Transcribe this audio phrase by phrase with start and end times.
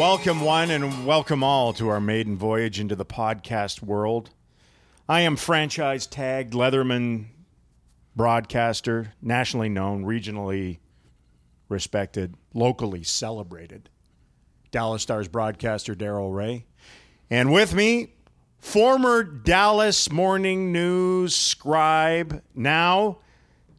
[0.00, 4.30] welcome one and welcome all to our maiden voyage into the podcast world.
[5.06, 7.26] I am franchise tagged Leatherman
[8.16, 10.78] broadcaster, nationally known, regionally
[11.68, 13.90] respected, locally celebrated.
[14.70, 16.62] Dallas Stars broadcaster Daryl Reaugh.
[17.28, 18.14] And with me,
[18.58, 23.18] former Dallas Morning News scribe, now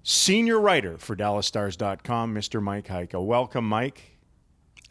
[0.03, 2.61] senior writer for DallasStars.com, Mr.
[2.61, 3.25] Mike Heika.
[3.25, 4.10] Welcome, Mike.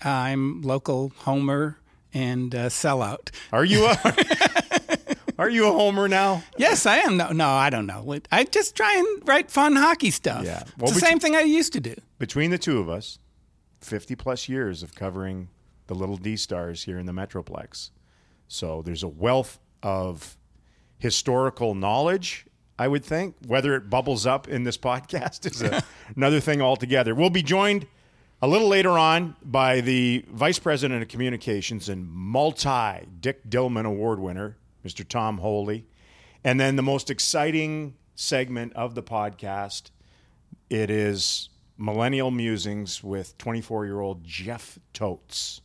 [0.03, 1.79] I'm local homer
[2.13, 3.31] and uh, sellout.
[3.53, 3.97] Are you a
[5.39, 6.43] Are you a homer now?
[6.59, 7.17] Yes, I am.
[7.17, 8.19] No, no, I don't know.
[8.31, 10.45] I just try and write fun hockey stuff.
[10.45, 10.65] Yeah.
[10.77, 11.95] Well, it's the same thing I used to do.
[12.19, 13.19] Between the two of us,
[13.81, 15.49] 50 plus years of covering
[15.87, 17.91] the Little D Stars here in the Metroplex.
[18.49, 20.37] So there's a wealth of
[20.99, 22.45] historical knowledge,
[22.79, 23.35] I would think.
[23.47, 25.83] Whether it bubbles up in this podcast is a,
[26.15, 27.15] another thing altogether.
[27.15, 27.87] We'll be joined
[28.43, 34.19] a little later on by the Vice President of Communications and multi Dick Dillman Award
[34.19, 35.07] winner, Mr.
[35.07, 35.87] Tom Holy.
[36.43, 39.91] And then the most exciting segment of the podcast
[40.71, 45.61] it is Millennial Musings with 24 year old Jeff Totes.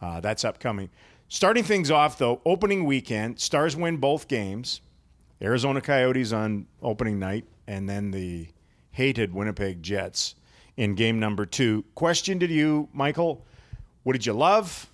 [0.00, 0.90] Uh, that's upcoming.
[1.28, 4.80] Starting things off, though, opening weekend, Stars win both games.
[5.40, 8.48] Arizona Coyotes on opening night, and then the
[8.92, 10.34] hated Winnipeg Jets
[10.76, 11.84] in game number two.
[11.94, 13.44] Question to you, Michael
[14.02, 14.88] What did you love?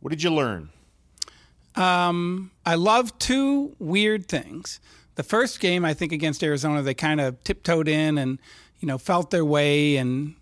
[0.00, 0.70] What did you learn?
[2.64, 4.80] I love two weird things.
[5.14, 8.38] The first game, I think, against Arizona, they kind of tiptoed in and,
[8.80, 10.34] you know, felt their way and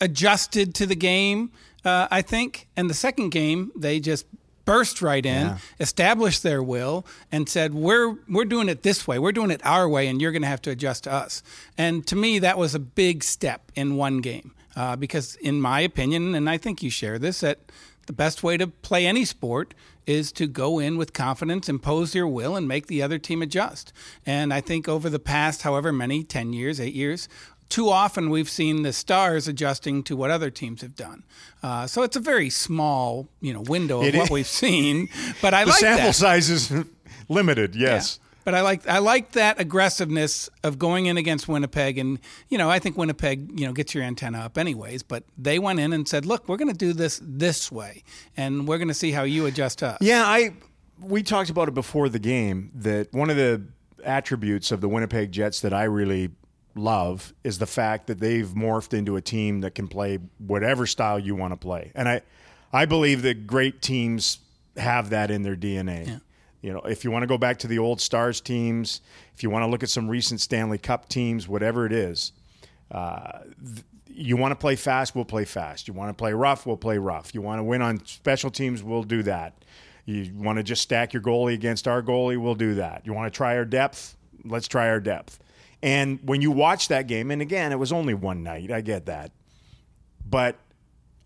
[0.00, 1.50] adjusted to the game,
[1.84, 2.68] uh, I think.
[2.76, 4.26] And the second game, they just
[4.66, 5.58] burst right in, Yeah.
[5.80, 9.18] established their will, and said, "We're we're doing it this way.
[9.18, 11.42] We're doing it our way, and you're going to have to adjust to us."
[11.78, 15.80] And to me, that was a big step in one game, uh, because in my
[15.80, 17.60] opinion, and I think you share this, that
[18.06, 19.72] the best way to play any sport
[20.06, 23.92] is to go in with confidence, impose your will, and make the other team adjust.
[24.24, 27.28] And I think over the past, however many, 10 years, eight years,
[27.68, 31.24] too often we've seen the stars adjusting to what other teams have done.
[31.62, 34.30] Uh, so it's a very small, you know, window of It what is.
[34.30, 35.08] we've seen.
[35.42, 36.14] But I The like sample that.
[36.14, 36.72] size is
[37.28, 38.18] limited, yes.
[38.20, 38.22] Yeah.
[38.44, 42.70] But I like I like that aggressiveness of going in against Winnipeg, and you know
[42.70, 45.02] I think Winnipeg you know gets your antenna up anyways.
[45.02, 48.04] But they went in and said, "Look, we're going to do this this way,
[48.36, 50.52] and we're going to see how you adjust to us." Yeah, I
[51.00, 53.62] we talked about it before the game that one of the
[54.04, 56.30] attributes of the Winnipeg Jets that I really
[56.76, 61.18] love is the fact that they've morphed into a team that can play whatever style
[61.18, 61.92] you want to play.
[61.94, 62.22] And I
[62.72, 64.38] I believe that great teams
[64.76, 66.20] have that in their DNA.
[66.62, 69.00] You know, if you want to go back to the old Stars teams,
[69.34, 72.32] if you want to look at some recent Stanley Cup teams, whatever it is,
[72.90, 75.86] uh, th- you want to play fast, we'll play fast.
[75.86, 77.34] You want to play rough, we'll play rough.
[77.34, 79.64] You want to win on special teams, we'll do that.
[80.06, 83.02] You want to just stack your goalie against our goalie, we'll do that.
[83.04, 85.38] You want to try our depth, let's try our depth.
[85.82, 89.06] And when you watch that game, and again, it was only one night, I get
[89.06, 89.30] that.
[90.28, 90.56] But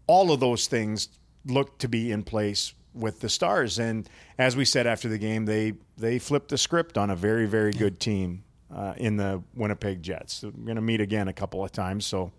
[0.07, 1.09] all of those things
[1.47, 3.79] look to be in place with the Stars.
[3.79, 4.09] And
[4.39, 7.73] as we said after the game, they they flipped the script on a very very
[7.73, 8.45] good team
[8.75, 10.43] uh, in the Winnipeg Jets.
[10.43, 12.33] We're going to meet again a couple of times, so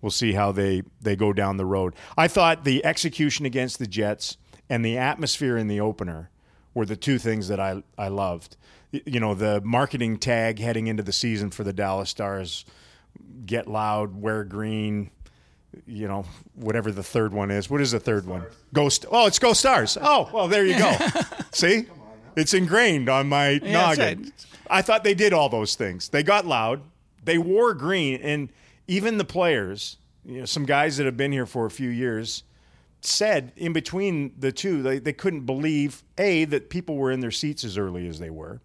[0.00, 1.94] we'll see how they they go down the road.
[2.16, 4.36] I thought the execution against the Jets
[4.68, 6.30] and the atmosphere in the opener
[6.74, 8.56] were the two things that I I loved.
[8.90, 12.64] You know, the marketing tag heading into the season for the Dallas Stars
[13.44, 15.10] get loud, wear green,
[15.86, 17.68] you know, whatever the third one is.
[17.68, 18.44] What is the third one?
[18.72, 19.04] Ghost.
[19.10, 19.98] Oh, it's Go Stars.
[20.00, 20.96] Oh, well, there you go.
[21.52, 21.86] See?
[22.36, 24.22] It's ingrained on my that's noggin.
[24.22, 24.46] right.
[24.70, 26.08] I thought they did all those things.
[26.08, 26.82] They got loud.
[27.24, 28.48] They wore green, and
[28.86, 32.44] even the players, you know, some guys that have been here for a few years,
[33.00, 37.30] said in between the two, they, they couldn't believe a that people were in their
[37.30, 38.60] seats as early as they were,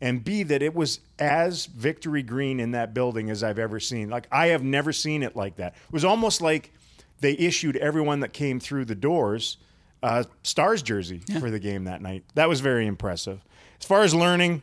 [0.00, 4.10] and b that it was as victory green in that building as I've ever seen.
[4.10, 5.74] Like I have never seen it like that.
[5.74, 6.72] It was almost like
[7.20, 9.56] they issued everyone that came through the doors
[10.02, 12.24] a Stars jersey for the game that night.
[12.34, 13.44] That was very impressive.
[13.80, 14.62] As far as learning,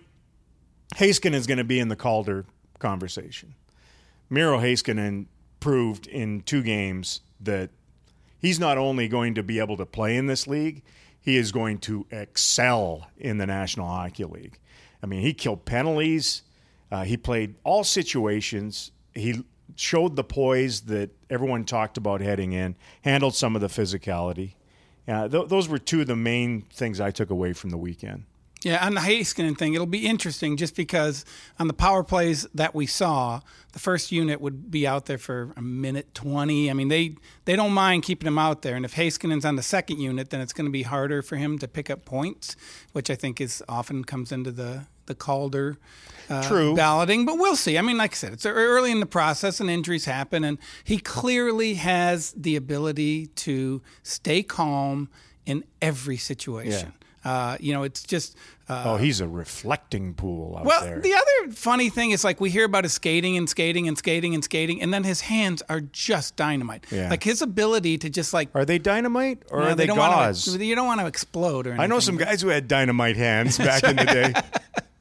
[0.96, 2.46] Haskin is going to be in the Calder
[2.80, 3.54] conversation.
[4.30, 5.26] Miro Heiskanen
[5.60, 7.70] proved in two games that
[8.40, 10.84] he's not only going to be able to play in this league,
[11.20, 14.60] he is going to excel in the National Hockey League.
[15.06, 16.42] I mean, he killed penalties.
[16.92, 18.90] Uh, he played all situations.
[19.14, 19.44] He
[19.76, 24.54] showed the poise that everyone talked about heading in, handled some of the physicality.
[25.08, 28.24] Uh, th- those were two of the main things I took away from the weekend.
[28.64, 31.24] Yeah, on the Heiskanen thing, it'll be interesting just because
[31.60, 33.42] on the power plays that we saw,
[33.74, 36.72] the first unit would be out there for a minute 20.
[36.72, 38.76] I mean, they, they don't mind keeping him out there.
[38.76, 41.60] And if Heiskanen's on the second unit, then it's going to be harder for him
[41.60, 42.56] to pick up points,
[42.92, 45.78] which I think is often comes into the, the Calder
[46.30, 46.76] uh, True.
[46.76, 47.26] balloting.
[47.26, 47.78] But we'll see.
[47.78, 50.44] I mean, like I said, it's early in the process and injuries happen.
[50.44, 55.10] And he clearly has the ability to stay calm
[55.46, 56.94] in every situation.
[57.24, 58.38] Uh, you know, it's just.
[58.70, 61.00] Uh, oh, he's a reflecting pool out well, there.
[61.00, 64.36] the other funny thing is like we hear about his skating and skating and skating
[64.36, 66.86] and skating, and then his hands are just dynamite.
[66.92, 67.10] Yeah.
[67.10, 68.50] Like his ability to just like.
[68.54, 70.48] are they dynamite or know, are they, don't gauze?
[70.48, 71.84] Want to, you don't want to explode or anything.
[71.84, 74.34] I know some guys who had dynamite hands back in the day.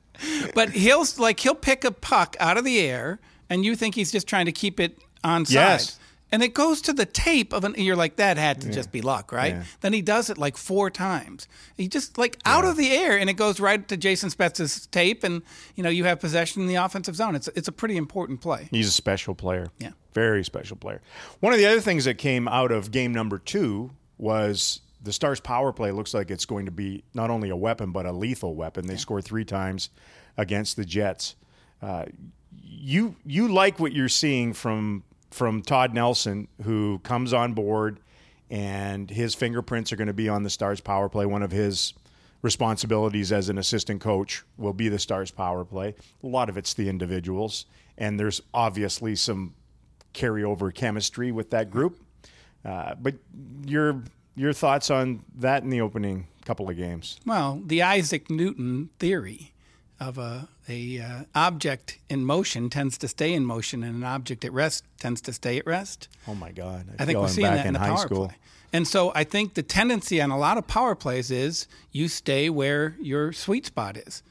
[0.55, 4.13] but he'll like he'll pick a puck out of the air, and you think he's
[4.13, 5.55] just trying to keep it on side.
[5.55, 5.99] Yes.
[6.33, 7.75] And it goes to the tape of an.
[7.77, 9.55] You're like, that had to just be luck, right?
[9.55, 9.65] Yeah.
[9.83, 11.47] Then he does it like four times.
[11.77, 15.23] He just like out of the air, and it goes right to Jason Spezza's tape,
[15.23, 15.43] and
[15.77, 17.37] you know you have possession in the offensive zone.
[17.37, 18.69] It's it's a pretty important play.
[18.73, 19.69] He's a special player.
[19.79, 19.91] Yeah.
[20.13, 21.03] Very special player.
[21.39, 25.39] One of the other things that came out of game number two was the Stars
[25.39, 28.55] power play looks like it's going to be not only a weapon, but a lethal
[28.55, 28.87] weapon.
[28.87, 29.91] They scored three times
[30.37, 31.37] against the Jets.
[31.83, 32.07] Uh,
[32.63, 38.01] you you like what you're seeing from from Todd Nelson, who comes on board,
[38.51, 41.27] and his fingerprints are going to be on the Stars power play.
[41.27, 41.93] One of his
[42.41, 45.95] responsibilities as an assistant coach will be the Stars power play.
[46.23, 47.67] A lot of it's the individuals,
[47.99, 49.55] and there's obviously some
[50.15, 52.01] carryover chemistry with that group.
[52.65, 53.15] Uh, but
[53.67, 54.03] your
[54.35, 57.19] your thoughts on that in the opening couple of games?
[57.25, 59.53] Well, the Isaac Newton theory
[60.01, 64.45] of a a uh, object in motion tends to stay in motion, and an object
[64.45, 66.09] at rest tends to stay at rest.
[66.27, 66.87] Oh my God!
[66.99, 68.27] I think we're seeing back that in, the high power school.
[68.27, 68.37] play.
[68.73, 72.51] And so I think the tendency on a lot of power plays is you stay
[72.51, 74.23] where your sweet spot is.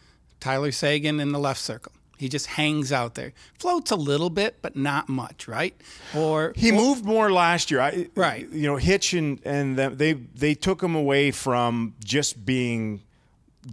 [0.41, 1.93] Tyler Seguin in the left circle.
[2.23, 3.33] He just hangs out there.
[3.59, 5.75] Floats a little bit, but not much, right?
[6.15, 8.49] Or He moved more last year, I, Right.
[8.49, 13.01] You know, Hitch and and them, they they took him away from just being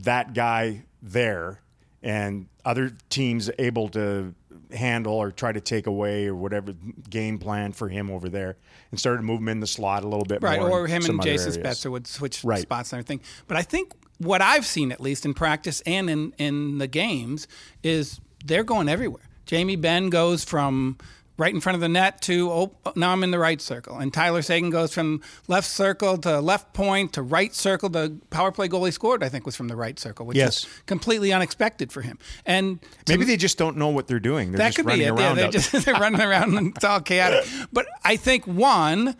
[0.03, 1.61] that guy there,
[2.03, 4.35] and other teams able to
[4.73, 6.75] handle or try to take away or whatever
[7.09, 8.57] game plan for him over there,
[8.91, 10.71] and started to move him in the slot a little bit right, more.
[10.71, 11.53] Right, or him and Jason.
[11.53, 12.63] Spezza would switch Right.
[12.63, 13.21] spots and everything.
[13.47, 17.49] But I think what I've seen, at least in practice and in in the games,
[17.83, 19.23] is they're going everywhere.
[19.47, 20.97] Jamie Benn goes from
[21.37, 24.13] right in front of the net to oh now I'm in the right circle, and
[24.13, 27.89] Tyler Seguin goes from left circle to left point to right circle.
[27.89, 30.65] The power play goal he scored, I think, was from the right circle, which Yes.
[30.65, 32.19] is completely unexpected for him.
[32.45, 32.79] And
[33.09, 34.53] Maybe they just don't know what they're doing.
[34.53, 35.19] They're that just could be it.
[35.19, 37.49] Yeah, they're just they're running around and it's all chaotic.
[37.73, 39.17] But I think one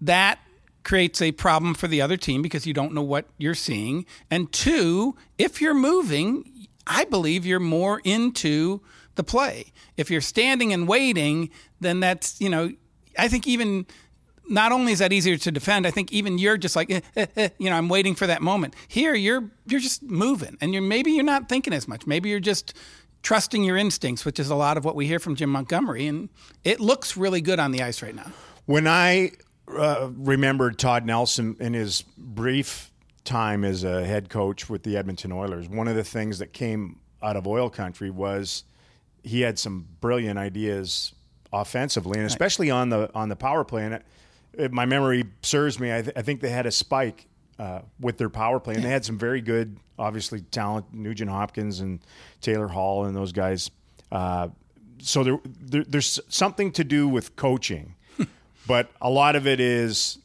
[0.00, 0.38] that
[0.84, 4.52] creates a problem for the other team because you don't know what you're seeing, and
[4.52, 6.52] two, if you're moving,
[6.86, 8.80] I believe you're more into
[9.16, 9.72] the play.
[9.96, 11.50] If you're standing and waiting,
[11.80, 12.72] then that's you know,
[13.18, 13.86] I think even.
[14.48, 17.26] Not only is that easier to defend, I think even you're just like, eh, eh,
[17.36, 18.76] eh, you know, I'm waiting for that moment.
[18.86, 22.06] Here, you're you're just moving, and you're maybe you're not thinking as much.
[22.06, 22.72] Maybe you're just
[23.22, 26.28] trusting your instincts, which is a lot of what we hear from Jim Montgomery, and
[26.62, 28.30] it looks really good on the ice right now.
[28.66, 29.32] When I
[29.66, 32.92] uh, remembered Todd Nelson in his brief
[33.26, 37.00] time as a head coach with the Edmonton Oilers, one of the things that came
[37.22, 38.64] out of oil country was
[39.22, 41.12] he had some brilliant ideas
[41.52, 43.84] offensively, and especially on the on the power play.
[43.84, 44.02] And it,
[44.54, 47.26] if my memory serves me, I, th- I think they had a spike
[47.58, 51.80] uh, with their power play, and they had some very good, obviously talent, Nugent Hopkins
[51.80, 52.00] and
[52.40, 53.70] Taylor Hall and those guys.
[54.10, 54.48] Uh,
[54.98, 57.94] so there, there, there's something to do with coaching,
[58.66, 60.18] but a lot of it is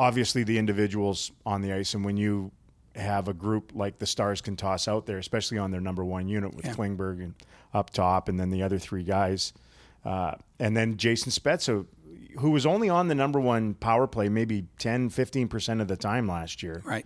[0.00, 2.50] obviously the individuals on the ice, and when you
[2.96, 6.26] have a group like the Stars can toss out there, especially on their number one
[6.28, 7.34] unit with Klingberg and
[7.74, 9.52] up top, and then the other three guys,
[10.04, 11.86] uh, and then Jason Spezza,
[12.38, 16.26] who was only on the number one power play maybe 10, 15% of the time
[16.28, 17.04] last year Right.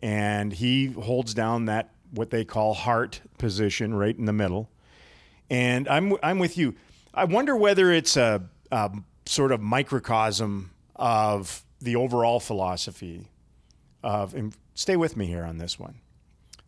[0.00, 4.68] and he holds down that what they call heart position right in the middle.
[5.50, 6.74] And I'm I'm with you.
[7.14, 8.90] I wonder whether it's a, a
[9.26, 13.28] sort of microcosm of the overall philosophy
[14.02, 14.34] of.
[14.34, 16.00] And stay with me here on this one.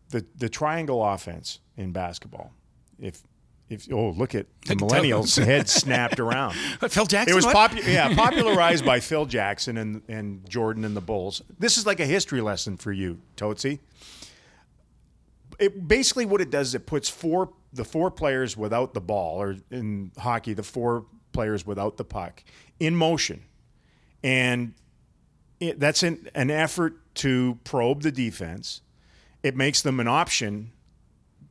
[0.09, 2.51] The the triangle offense in basketball.
[2.99, 3.23] If
[3.71, 6.53] if oh look at the millennials head snapped around.
[6.89, 7.31] Phil Jackson.
[7.31, 7.71] It was what?
[7.71, 11.41] popu- yeah, popularized by Phil Jackson and, and Jordan and the Bulls.
[11.57, 13.79] This is like a history lesson for you, Tootsie.
[15.57, 19.41] It basically what it does is it puts four the four players without the ball,
[19.41, 22.43] or in hockey, the four players without the puck,
[22.79, 23.43] in motion,
[24.23, 24.73] and
[25.61, 28.81] it, that's an, an effort to probe the defense
[29.43, 30.71] it makes them an option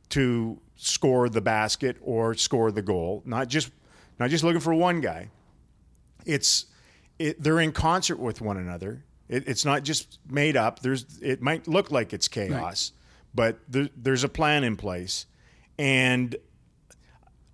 [0.09, 3.71] to score the basket or score the goal, not just
[4.19, 5.29] not just looking for one guy.
[6.25, 6.65] It's
[7.19, 9.03] it, they're in concert with one another.
[9.27, 10.79] It, it's not just made up.
[10.79, 12.93] There's it might look like it's chaos,
[13.33, 15.25] but there, there's a plan in place,
[15.77, 16.35] and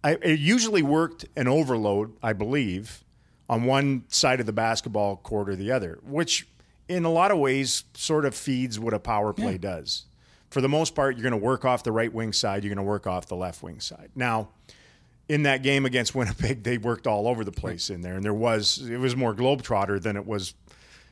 [0.03, 3.03] I, it usually worked an overload, I believe,
[3.49, 6.47] on one side of the basketball court or the other, which
[6.87, 10.05] in a lot of ways sort of feeds what a power play does.
[10.49, 12.83] For the most part, you're going to work off the right wing side, you're going
[12.83, 14.09] to work off the left wing side.
[14.15, 14.49] Now,
[15.27, 18.33] in that game against Winnipeg, they worked all over the place in there, and there
[18.33, 20.53] was it was more globetrotter than it was,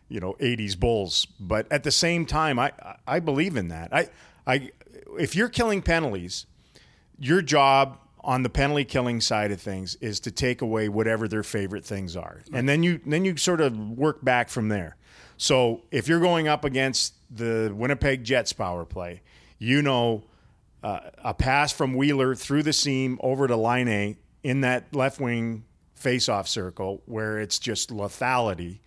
[0.08, 1.28] you know, '80s Bulls.
[1.40, 2.72] But at the same time, I
[3.06, 3.94] I believe in that.
[3.94, 4.10] I
[4.48, 4.72] I
[5.20, 6.46] if you're killing penalties,
[7.20, 11.44] your job on the penalty killing side of things is to take away whatever their
[11.44, 14.98] favorite things are, and then you then you sort of work back from there.
[15.38, 19.22] So if you're going up against the Winnipeg Jets power play,
[19.60, 20.24] you know
[20.84, 25.64] uh, a pass from Wheeler through the seam over to Laine in that left wing
[25.94, 28.80] face-off circle where it's just lethality.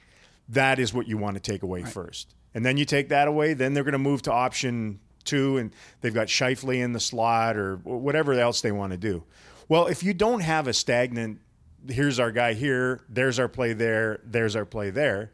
[0.48, 1.92] That is what you want to take away right.
[1.92, 3.54] first, and then you take that away.
[3.54, 7.56] Then they're going to move to option two, and they've got Scheifele in the slot
[7.56, 9.24] or whatever else they want to do.
[9.68, 11.40] Well, if you don't have a stagnant,
[11.88, 15.32] here's our guy here, there's our play there, there's our play there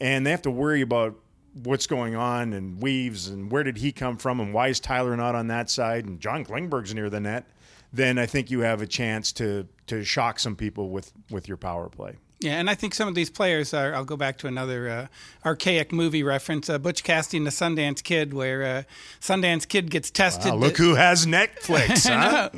[0.00, 1.16] and they have to worry about
[1.62, 5.16] what's going on and weaves and where did he come from and why is Tyler
[5.16, 7.46] not on that side and John Klingberg's near the net,
[7.92, 11.56] then I think you have a chance to to shock some people with with your
[11.56, 12.16] power play.
[12.40, 13.94] Yeah, and I think some of these players are.
[13.94, 15.06] I'll go back to another uh,
[15.44, 18.82] archaic movie reference: uh, Butch Cassidy and the Sundance Kid, where uh,
[19.20, 20.52] Sundance Kid gets tested.
[20.52, 22.48] Wow, look who has Netflix, huh?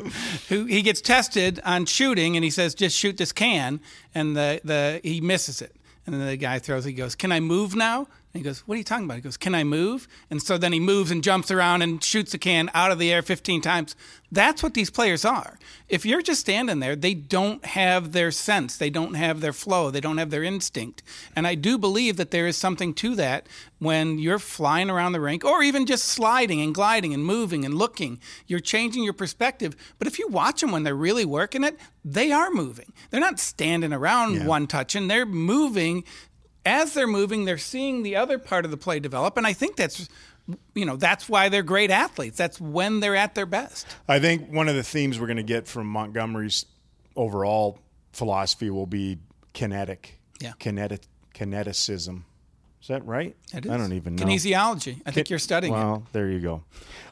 [0.49, 3.81] who he gets tested on shooting, and he says, "Just shoot this can,"
[4.15, 5.75] and the the he misses it.
[6.07, 8.09] And then the guy throws, he goes, Can I move now?
[8.33, 9.17] And he goes, What are you talking about?
[9.17, 10.09] He goes, Can I move?
[10.31, 13.13] And so then he moves and jumps around and shoots the can out of the
[13.13, 13.95] air 15 times.
[14.31, 15.59] That's what these players are.
[15.91, 19.91] If you're just standing there, they don't have their sense, they don't have their flow,
[19.91, 21.03] they don't have their instinct.
[21.37, 23.47] And I do believe that there is something to that
[23.79, 27.75] when you're flying around the rink or even just sliding and gliding and moving and
[27.75, 28.19] looking.
[28.47, 29.77] You're changing your perspective.
[29.99, 32.95] But if you watch them when they're really working it, they are moving.
[33.11, 34.47] They're not standing around yeah.
[34.47, 36.05] one touching, they're moving
[36.65, 39.77] as they're moving, they're seeing the other part of the play develop, and I think
[39.77, 40.09] that's
[40.75, 42.37] you know that's why they're great athletes.
[42.37, 43.87] That's when they're at their best.
[44.09, 46.67] I think one of the themes we're going to get from Montgomery's
[47.17, 47.79] overall
[48.13, 49.19] philosophy will be
[49.53, 51.03] kinetic, yeah, kinetic
[51.35, 52.23] kineticism.
[52.81, 53.37] Is that right?
[53.55, 53.71] It is.
[53.71, 54.25] I don't even know.
[54.25, 55.01] Kinesiology.
[55.07, 56.13] I think you're studying well, it.
[56.13, 56.65] there you go.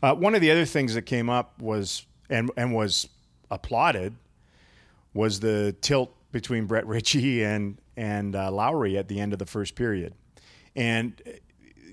[0.02, 3.08] Uh, one of the other things that came up was and and was
[3.50, 4.14] applauded
[5.14, 9.46] was the tilt between Brett Ritchie and and uh, Lowry at the end of the
[9.46, 10.14] first period.
[10.76, 11.20] And,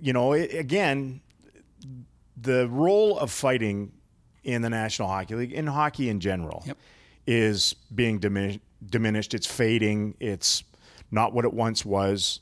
[0.01, 1.22] you know, it, again,
[2.39, 3.92] the role of fighting
[4.44, 6.77] in the National Hockey League, in hockey in general, yep.
[7.25, 8.60] is being diminished.
[8.88, 9.34] Diminished.
[9.34, 10.13] It's fading.
[10.20, 10.63] It's
[11.10, 12.42] not what it once was.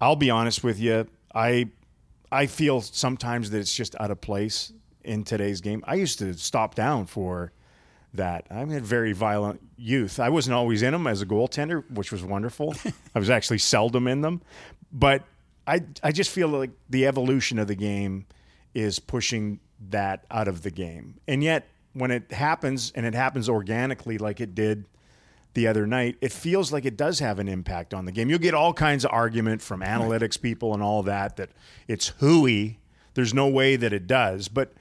[0.00, 1.08] I'll be honest with you.
[1.34, 1.70] I
[2.30, 4.72] I feel sometimes that it's just out of place
[5.02, 5.82] in today's game.
[5.84, 7.52] I used to stop down for
[8.14, 8.46] that.
[8.50, 10.18] I had very violent youth.
[10.18, 12.74] I wasn't always in them as a goaltender, which was wonderful.
[13.14, 14.42] I was actually seldom in them,
[14.92, 15.24] but
[15.66, 18.26] I I just feel like the evolution of the game
[18.74, 21.16] is pushing that out of the game.
[21.28, 24.84] And yet when it happens and it happens organically like it did
[25.54, 28.28] the other night, it feels like it does have an impact on the game.
[28.28, 31.50] You'll get all kinds of argument from analytics people and all that that
[31.86, 32.80] it's hooey.
[33.14, 34.48] There's no way that it does.
[34.48, 34.72] But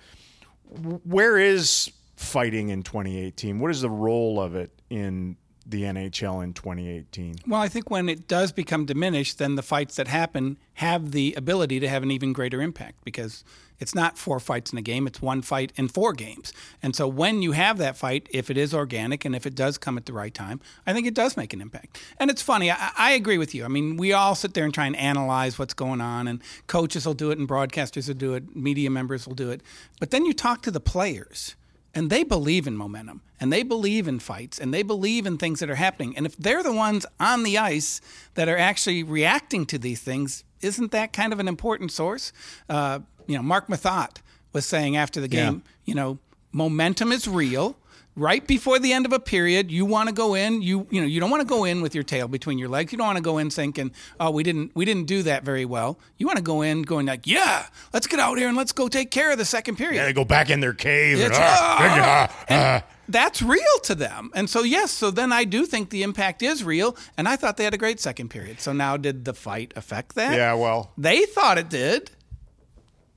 [1.03, 1.91] where is
[2.23, 3.59] fighting in 2018?
[3.59, 7.35] What is the role of it in the NHL in 2018?
[7.47, 11.33] Well, I think when it does become diminished, then the fights that happen have the
[11.37, 13.43] ability to have an even greater impact because
[13.79, 16.53] it's not four fights in a game, it's one fight in four games.
[16.81, 19.77] And so when you have that fight, if it is organic and if it does
[19.77, 21.99] come at the right time, I think it does make an impact.
[22.17, 23.65] And it's funny, I, I agree with you.
[23.65, 27.05] I mean, we all sit there and try and analyze what's going on, and coaches
[27.05, 29.61] will do it, and broadcasters will do it, media members will do it.
[29.99, 31.55] But then you talk to the players
[31.95, 35.59] and they believe in momentum and they believe in fights and they believe in things
[35.59, 36.15] that are happening.
[36.17, 38.01] And if they're the ones on the ice
[38.33, 42.33] that are actually reacting to these things, isn't that kind of an important source?
[42.69, 44.17] Uh, you know, Marc Methot
[44.53, 45.71] was saying after the game, yeah.
[45.85, 46.19] you know,
[46.51, 47.75] momentum is real
[48.15, 50.61] right before the end of a period, you want to go in.
[50.61, 52.91] You you know you don't want to go in with your tail between your legs.
[52.91, 55.65] You don't want to go in thinking, oh, we didn't we didn't do that very
[55.65, 55.99] well.
[56.17, 58.87] You want to go in going like, yeah, let's get out here and let's go
[58.87, 59.97] take care of the second period.
[59.97, 61.19] Yeah, they go back in their cave.
[61.19, 64.31] And, ah, ah, and that's real to them.
[64.35, 66.95] And so yes, so then I do think the impact is real.
[67.17, 68.61] And I thought they had a great second period.
[68.61, 70.35] So now did the fight affect that?
[70.35, 72.11] Yeah, well, they thought it did.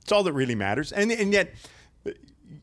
[0.01, 0.91] It's all that really matters.
[0.91, 1.53] And and yet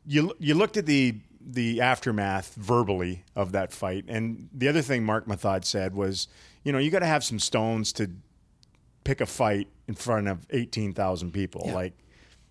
[0.06, 1.14] you you looked at the
[1.46, 6.26] the aftermath verbally of that fight, and the other thing Marc Methot said was,
[6.62, 8.10] you know, you got to have some stones to
[9.04, 11.62] pick a fight in front of eighteen thousand people.
[11.66, 11.74] Yeah.
[11.74, 11.92] Like,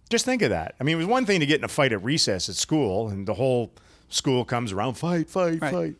[0.10, 0.76] just think of that.
[0.80, 3.08] I mean, it was one thing to get in a fight at recess at school,
[3.10, 3.72] and the whole
[4.10, 5.74] school comes around, fight, fight, Right.
[5.74, 5.96] fight.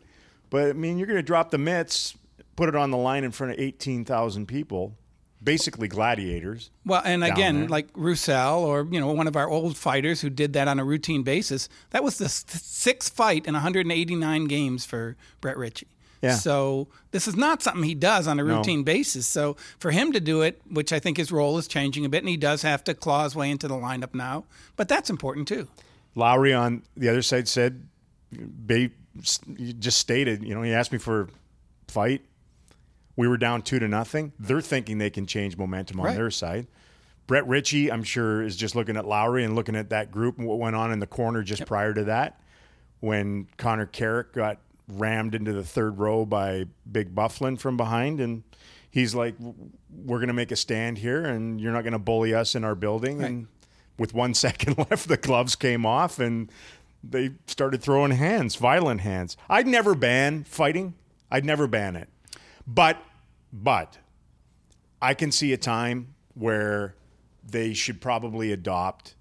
[0.50, 2.14] But I mean, you're going to drop the mitts,
[2.54, 4.96] put it on the line in front of eighteen thousand people,
[5.44, 6.70] basically gladiators.
[6.84, 10.52] Well, and again, like Roussel or you know one of our old fighters who did
[10.54, 11.68] that on a routine basis.
[11.90, 15.88] That was the sixth fight in 189 games for Brett Ritchie.
[16.22, 16.36] Yeah.
[16.36, 19.26] So this is not something he does on a routine basis.
[19.26, 22.22] So for him to do it, which I think his role is changing a bit,
[22.22, 24.44] and he does have to claw his way into the lineup now,
[24.76, 25.68] but that's important too.
[26.14, 27.86] Lowry on the other side said,
[29.18, 31.28] just stated, you know, he asked me for a
[31.88, 32.22] fight.
[33.16, 34.32] We were down two to nothing.
[34.38, 36.16] They're thinking they can change momentum on Right.
[36.16, 36.66] their side.
[37.26, 40.46] Brett Ritchie, I'm sure, is just looking at Lowry and looking at that group and
[40.46, 42.38] what went on in the corner just prior to that
[43.00, 48.20] when Connor Carrick got rammed into the third row by Big Byfuglien from behind.
[48.20, 48.42] And
[48.90, 52.34] he's like, we're going to make a stand here and you're not going to bully
[52.34, 53.22] us in our building.
[53.22, 53.46] And
[53.98, 56.50] with one second left, the gloves came off and
[57.02, 59.36] they started throwing hands, violent hands.
[59.48, 60.94] I'd never ban fighting.
[61.30, 62.08] I'd never ban it.
[62.66, 62.98] But,
[63.52, 63.98] but
[65.00, 66.96] I can see a time where
[67.44, 69.14] they should probably adopt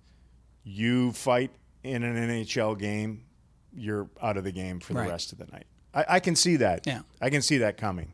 [0.63, 1.51] you fight
[1.83, 3.25] in an NHL game,
[3.73, 5.65] you're out of the game for the rest of the night.
[5.93, 6.88] I, I can see that.
[6.88, 7.01] Yeah.
[7.21, 8.13] I can see that coming.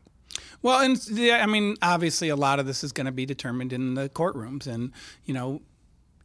[0.62, 3.72] Well, and yeah, I mean, obviously, a lot of this is going to be determined
[3.72, 4.92] in the courtrooms, and
[5.24, 5.62] you know,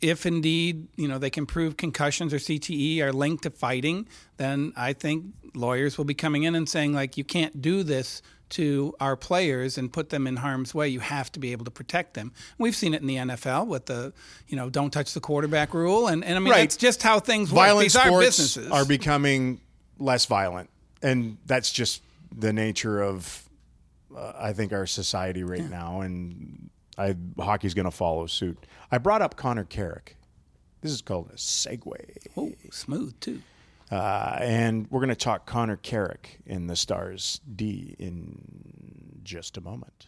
[0.01, 4.73] if indeed you know they can prove concussions or CTE are linked to fighting, then
[4.75, 8.93] I think lawyers will be coming in and saying like, you can't do this to
[8.99, 10.87] our players and put them in harm's way.
[10.87, 12.31] You have to be able to protect them.
[12.59, 14.13] We've seen it in the NFL with the
[14.47, 16.59] you know don't touch the quarterback rule, and, and I mean Right.
[16.61, 17.65] that's just how things work.
[17.65, 18.69] Violent These are businesses.
[18.71, 19.61] are becoming
[19.97, 20.69] less violent,
[21.01, 22.01] and that's just
[22.37, 23.49] the nature of,
[24.15, 26.01] uh, I think, our society right now.
[26.01, 28.65] And I, hockey's going to follow suit.
[28.91, 30.17] I brought up Connor Carrick.
[30.81, 31.95] This is called a segue.
[32.37, 33.41] oh, smooth too.
[33.91, 39.61] Uh, and we're going to talk Connor Carrick in the Stars D in just a
[39.61, 40.07] moment.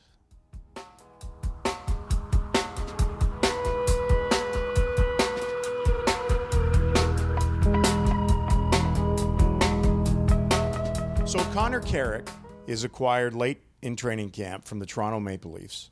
[11.26, 12.30] So Connor Carrick
[12.68, 15.90] is acquired late in training camp from the Toronto Maple Leafs,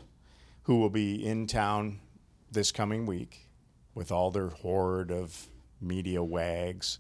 [0.66, 2.00] who will be in town
[2.52, 3.50] this coming week
[3.94, 5.48] with all their horde of
[5.80, 7.00] media wags.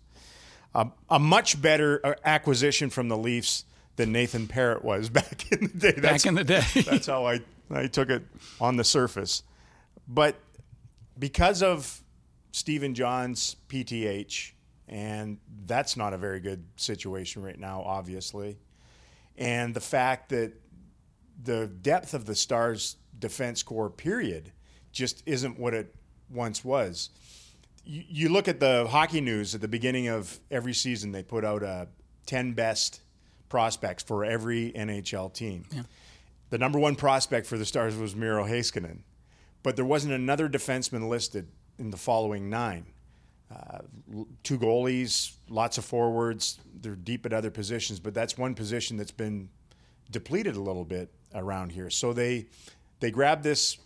[0.73, 5.71] A, a much better uh, acquisition from the Leafs than Nathan Perrott was back in
[5.73, 5.99] the day.
[5.99, 6.63] That's, Back in the day.
[6.85, 8.23] that's how I, I took it
[8.61, 9.43] on the surface.
[10.07, 10.35] But
[11.17, 12.03] because of
[12.51, 14.51] Stephen Johns' PTH,
[14.87, 18.59] and that's not a very good situation right now, obviously,
[19.37, 20.53] and the fact that
[21.41, 24.51] the depth of the Stars defense Corps, period,
[24.91, 25.95] just isn't what it
[26.29, 27.09] once was.
[27.83, 31.43] You, you look at the hockey news at the beginning of every season, they put
[31.43, 31.87] out a
[32.27, 33.01] 10 best
[33.49, 35.65] prospects for every NHL team.
[36.51, 38.99] The number one prospect for the Stars was Miro Heiskanen,
[39.63, 41.47] but there wasn't another defenseman listed
[41.79, 42.85] in the following nine.
[43.51, 43.79] Uh,
[44.43, 46.59] two goalies, lots of forwards.
[46.81, 49.49] They're deep at other positions, but that's one position that's been
[50.11, 51.89] depleted a little bit around here.
[51.89, 52.47] So they
[52.99, 53.77] they grab this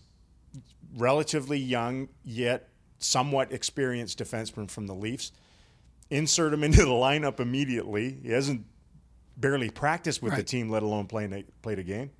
[0.95, 2.69] relatively young yet
[2.99, 5.31] somewhat experienced defenseman from the Leafs,
[6.09, 8.17] insert him into the lineup immediately.
[8.21, 8.65] He hasn't
[9.37, 12.11] barely practiced with the team, let alone playing a, played a game,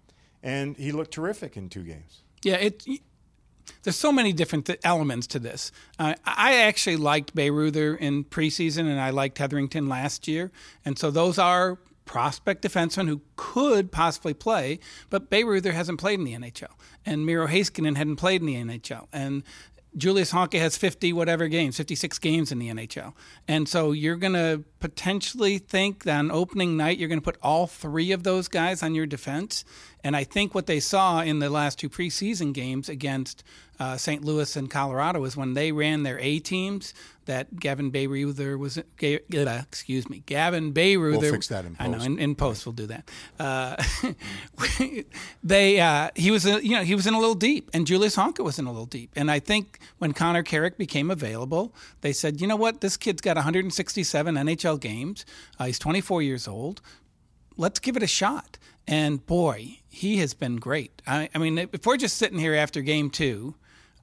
[0.42, 2.24] and he looked terrific in two games.
[2.44, 2.86] Yeah, it.
[3.84, 5.72] There's so many different th- elements to this.
[6.00, 10.52] Uh, I actually liked Bayreuther in preseason, and I liked Heatherington last year,
[10.86, 11.78] and so those are
[12.10, 14.80] prospect defensemen who could possibly play.
[15.12, 16.74] But Bayreuther hasn't played in the NHL,
[17.06, 19.44] and Miro Heiskanen hadn't played in the NHL, and
[19.96, 23.14] Julius Honka has 50 whatever games, 56 games in the NHL.
[23.48, 27.38] And so you're going to potentially think that on opening night, you're going to put
[27.44, 29.64] all three of those guys on your defense.
[30.04, 33.44] And I think what they saw in the last two preseason games against
[33.80, 34.24] uh, St.
[34.24, 36.94] Louis and Colorado is when they ran their A teams
[37.26, 41.22] that Gavin Bayreuther was, uh, excuse me, Gavin Bayreuther.
[41.22, 41.82] We'll fix that in post.
[41.82, 43.10] I know, in, in post we'll do that.
[43.40, 43.76] Uh,
[45.44, 48.16] they, uh, he was, a, you know, he was in a little deep, and Julius
[48.16, 49.12] Honka was in a little deep.
[49.16, 53.22] And I think when Connor Carrick became available, they said, you know what, this kid's
[53.22, 55.26] got 167 NHL games.
[55.60, 56.82] Uh, he's 24 years old
[57.60, 58.58] let's give it a shot.
[58.88, 61.04] And boy, he has been great.
[61.06, 63.54] I, I mean, if we're just sitting here after game two,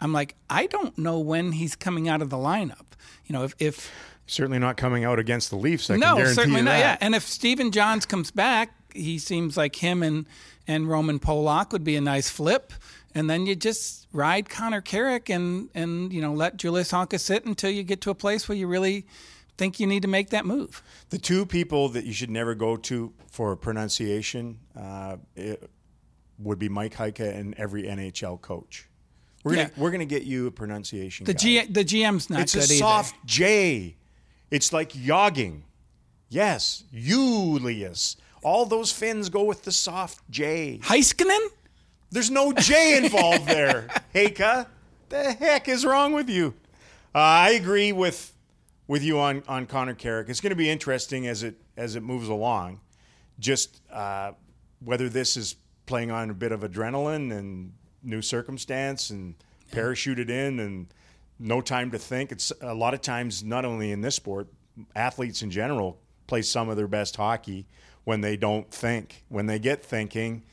[0.00, 2.84] I'm like, I don't know when he's coming out of the lineup.
[3.26, 3.90] You know, if, if
[4.26, 5.88] Certainly not coming out against the Leafs.
[5.88, 6.78] I no, certainly not.
[6.78, 10.26] Yeah, and if Stephen Johns comes back, he seems like him and
[10.66, 12.72] and Roman Polak would be a nice flip.
[13.14, 17.44] And then you just ride Connor Carrick and and you know let Julius Honka sit
[17.44, 19.06] until you get to a place where you really
[19.56, 20.82] think you need to make that move.
[21.10, 25.16] The two people that you should never go to for pronunciation uh,
[26.38, 28.88] would be Mike Heika and every NHL coach.
[29.46, 29.80] We're gonna Yeah.
[29.82, 31.24] we're gonna get you a pronunciation.
[31.24, 31.38] The guide.
[31.40, 32.78] G, the GM's not It's a good either.
[32.78, 33.94] soft J.
[34.50, 35.60] It's like yogging.
[36.28, 38.16] Yes, Julius.
[38.42, 40.80] All those fins go with the soft J.
[40.82, 41.38] Heiskanen?
[42.10, 43.86] There's no J involved there.
[44.12, 44.66] Heika,
[45.10, 46.54] the heck is wrong with you?
[47.14, 48.32] Uh, I agree with
[48.88, 50.28] with you on on Connor Carrick.
[50.28, 52.80] It's going to be interesting as it as it moves along.
[53.38, 54.32] Just uh,
[54.84, 55.54] whether this is
[55.86, 57.72] playing on a bit of adrenaline and
[58.06, 59.34] new circumstance and
[59.72, 60.86] parachuted in and
[61.38, 62.32] no time to think.
[62.32, 64.48] It's a lot of times not only in this sport,
[64.94, 67.66] athletes in general play some of their best hockey
[68.04, 69.24] when they don't think.
[69.28, 70.44] When they get thinking,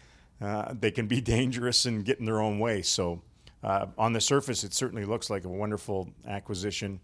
[0.42, 2.82] uh, they can be dangerous and get in their own way.
[2.82, 3.22] So,
[3.64, 7.00] uh, on the surface, it certainly looks like a wonderful acquisition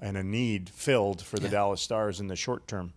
[0.00, 2.94] and a need filled for the Dallas Stars in the short term.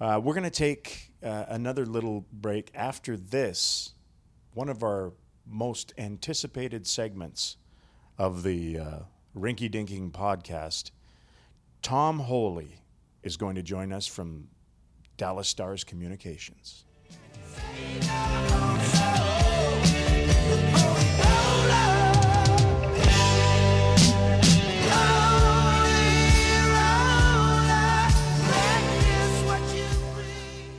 [0.00, 3.94] Uh, we're going to take uh, another little break after this.
[4.54, 5.12] One of our
[5.50, 7.56] most anticipated segments
[8.16, 8.98] of the uh,
[9.36, 10.90] Rinky Dinking podcast.
[11.82, 12.82] Tom Holy
[13.22, 14.48] is going to join us from
[15.16, 16.84] Dallas Stars Communications.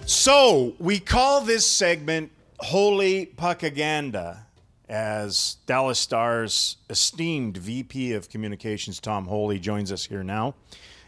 [0.06, 4.46] So we call this segment Holy Puckaganda
[4.92, 10.54] as Dallas Stars esteemed VP of Communications Tom Holy joins us here now.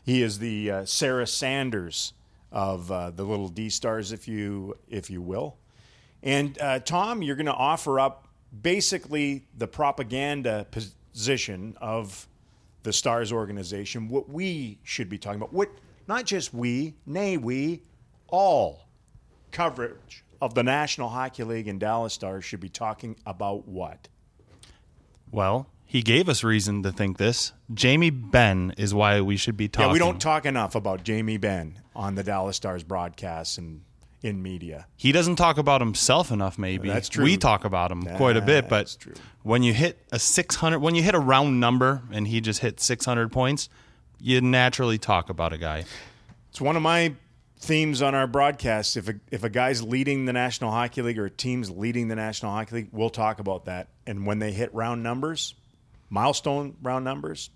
[0.06, 2.13] He is the uh, Sarah Sanders
[2.50, 5.58] of uh, the Little D Stars, if you if you will.
[6.24, 8.30] And uh, Tom, you're going to offer up
[8.62, 12.26] basically the propaganda position of
[12.84, 15.52] the Stars organization, what we should be talking about.
[15.52, 15.69] What
[16.08, 17.82] not just we, nay we,
[18.30, 18.88] all
[19.52, 24.10] coverage of the National Hockey League and Dallas Stars should be talking about what?
[25.32, 27.53] Well, he gave us reason to think this.
[27.73, 29.88] Jamie Benn is why we should be talking.
[29.88, 33.84] Yeah, we don't talk enough about Jamie Benn on the Dallas Stars broadcasts and
[34.21, 34.86] in media.
[34.97, 36.58] He doesn't talk about himself enough.
[36.58, 37.23] Maybe That's true.
[37.23, 39.13] We talk about him quite a bit, but true.
[39.43, 42.60] when you hit a six hundred, when you hit a round number, and he just
[42.60, 43.69] hit six hundred points,
[44.19, 45.86] you naturally talk about a guy.
[46.49, 47.13] It's one of my
[47.63, 48.97] themes on our broadcast.
[48.97, 52.15] If a, if a guy's leading the National Hockey League or a team's leading the
[52.15, 53.88] National Hockey League, we'll talk about that.
[54.06, 55.56] And when they hit round numbers,
[56.10, 57.49] milestone round numbers,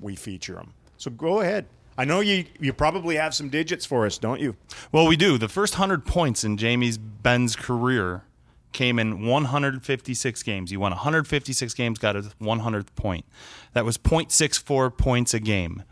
[0.00, 0.72] we feature them.
[0.96, 1.66] So go ahead.
[1.96, 4.56] I know you you probably have some digits for us, don't you?
[4.92, 5.36] Well, we do.
[5.36, 8.24] The first 100 points in Jamie's Benn's career
[8.72, 10.70] came in 156 games.
[10.70, 13.26] He won 156 games, got his 100th point.
[13.74, 15.82] That was 0.64 points a game.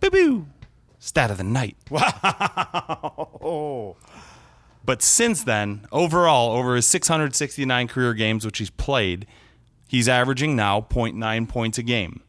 [0.00, 0.46] Boo boo.
[1.04, 1.76] Stat of the night.
[3.44, 3.96] Oh,
[4.84, 9.26] But since then, overall, over his 669 career games, which he's played,
[9.88, 12.22] he's averaging now 0.9 points a game.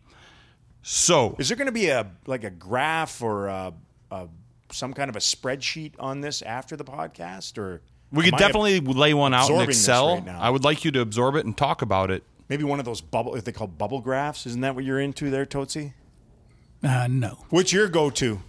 [0.82, 3.74] So, is there going to be a like a graph or a,
[4.10, 4.28] a,
[4.72, 7.82] some kind of a spreadsheet on this after the podcast, or
[8.12, 10.18] we could am I definitely lay one out in Excel.
[10.18, 10.28] right?
[10.30, 12.24] I would like you to absorb it and talk about it.
[12.50, 13.36] maybe one of those bubble?
[13.36, 15.94] If they call bubble graphs, isn't that what you're into there, Tootsie?
[16.84, 17.46] Uh, no.
[17.50, 18.42] What's your go-to?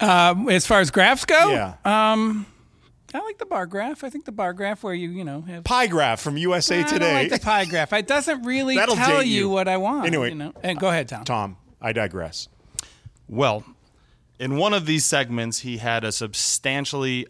[0.00, 4.04] Um, as far as graphs go, Yeah, I like the bar graph.
[4.04, 5.64] I think the bar graph where you you know have.
[5.64, 7.10] pie graph from USA Today.
[7.10, 7.92] I like the pie graph.
[7.92, 9.34] It doesn't really That'll tell you.
[9.40, 9.48] you.
[9.48, 10.06] what I want.
[10.06, 10.28] Anyway.
[10.28, 10.52] you know.
[10.62, 11.24] And go ahead, Tom.
[11.24, 12.48] Tom, I digress.
[13.28, 13.64] Well,
[14.38, 17.26] in one of these segments, he had a substantially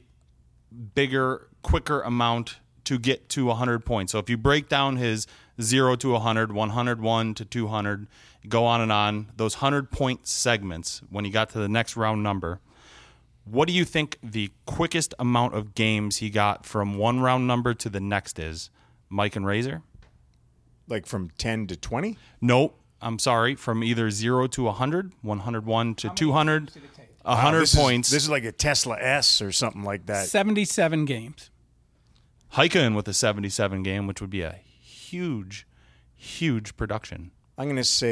[0.95, 4.13] bigger, quicker amount to get to 100 points.
[4.13, 5.27] So if you break down his
[5.61, 8.07] 0 to 100, 101 to 200,
[8.46, 12.22] go on and on, those 100 point segments, when he got to the next round
[12.22, 12.61] number,
[13.44, 17.72] what do you think the quickest amount of games he got from one round number
[17.74, 18.70] to the next is?
[19.09, 19.83] Mike and Razor?
[20.87, 22.18] Like from ten to twenty.
[22.40, 22.79] Nope.
[23.01, 23.55] I'm sorry.
[23.55, 26.70] From either 0 to 100, 101 to 200,
[27.22, 28.11] 100 this is- points.
[28.11, 30.27] this is like a Tesla S or something like that.
[30.27, 31.51] Seventy-seven games.
[32.55, 35.66] Heika with a 77 game, which would be a huge,
[36.16, 37.31] huge production.
[37.59, 38.09] I'm going to say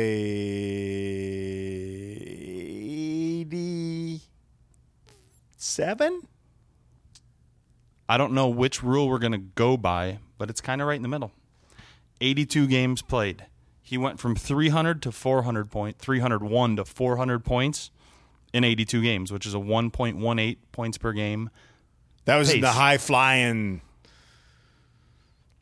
[5.46, 6.22] eighty-seven.
[8.08, 10.96] I don't know which rule we're going to go by, but it's kind of right
[10.96, 11.30] in the middle.
[12.20, 13.46] 82 games played.
[13.82, 17.90] He went from 300 to 400 point, 301 to 400 points
[18.52, 21.50] in 82 games, which is a 1.18 points per game.
[22.24, 22.60] That was Pace.
[22.60, 23.80] the high flying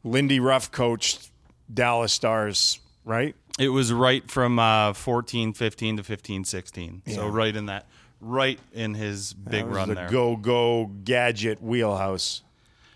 [0.02, 1.30] Lindy Ruff coached
[1.72, 3.34] Dallas Stars, right?
[3.58, 7.02] It was right from uh, 14 15 to 15 16.
[7.08, 7.86] So right in that,
[8.20, 10.08] right in his big That was run the there.
[10.10, 12.42] go go gadget wheelhouse.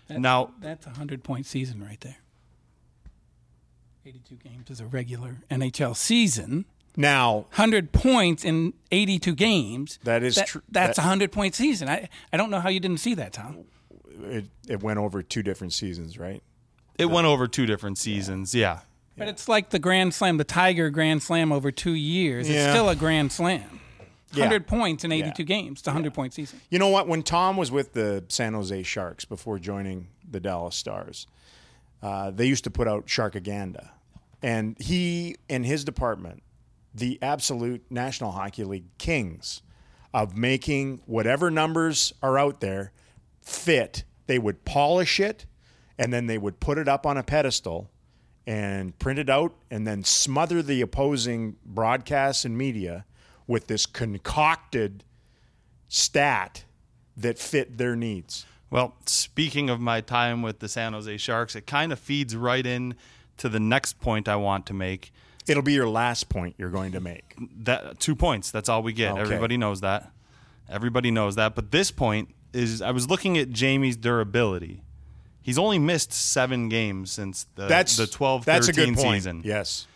[0.09, 2.17] Now, That's a hundred point season right there.
[4.05, 6.65] Eighty-two games is a regular NHL season.
[6.97, 9.99] Now, Hundred points in eighty-two games.
[10.03, 10.61] That is that- true.
[10.69, 11.89] That's That- a hundred point season.
[11.89, 13.65] I I don't know how you didn't see that, Tom.
[14.23, 16.41] it, it went over two different seasons, right?
[16.97, 18.53] it went over two different seasons.
[18.53, 18.79] Yeah.
[19.19, 22.47] But it's like the Grand Slam, the Tiger Grand Slam over two years.
[22.47, 22.71] It's Yeah.
[22.71, 23.79] still a Grand Slam.
[24.33, 24.43] Yeah.
[24.45, 25.79] Hundred points in eighty-two games.
[25.79, 26.61] It's a hundred point season.
[26.69, 27.07] You know what?
[27.07, 31.25] When Tom was with the San Jose Sharks before joining the Dallas Stars,
[32.03, 33.89] uh, they used to put out Sharkaganda.
[34.43, 36.43] And he and his department,
[36.93, 39.61] the absolute National Hockey League kings
[40.13, 42.91] of making whatever numbers are out there
[43.41, 45.45] fit, they would polish it
[45.97, 47.89] and then they would put it up on a pedestal
[48.47, 53.05] and print it out and then smother the opposing broadcasts and media
[53.47, 55.03] with this concocted
[55.87, 56.63] stat
[57.17, 58.45] that fit their needs.
[58.71, 62.65] Well, speaking of my time with the San Jose Sharks, it kind of feeds right
[62.65, 62.95] in
[63.37, 65.11] to the next point I want to make.
[65.47, 67.35] It'll be your last point you're going to make.
[67.63, 68.51] That two points.
[68.51, 69.13] That's all we get.
[69.13, 69.21] Okay.
[69.21, 70.11] Everybody knows that.
[70.69, 71.55] Everybody knows that.
[71.55, 74.83] But this point is I was looking at Jamie's durability.
[75.49, 79.15] He's only missed seven games since the That's the 12 That's a 13 good point.
[79.15, 79.41] season.
[79.43, 79.87] Yes.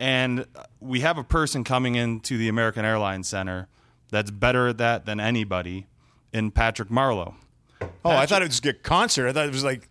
[0.00, 0.46] And
[0.80, 3.68] we have a person coming into the American Airlines Center
[4.10, 5.86] that's better at that than anybody
[6.32, 7.34] in Patrick Marleau.
[8.04, 9.28] Oh, I thought it was a concert.
[9.28, 9.88] I thought it was like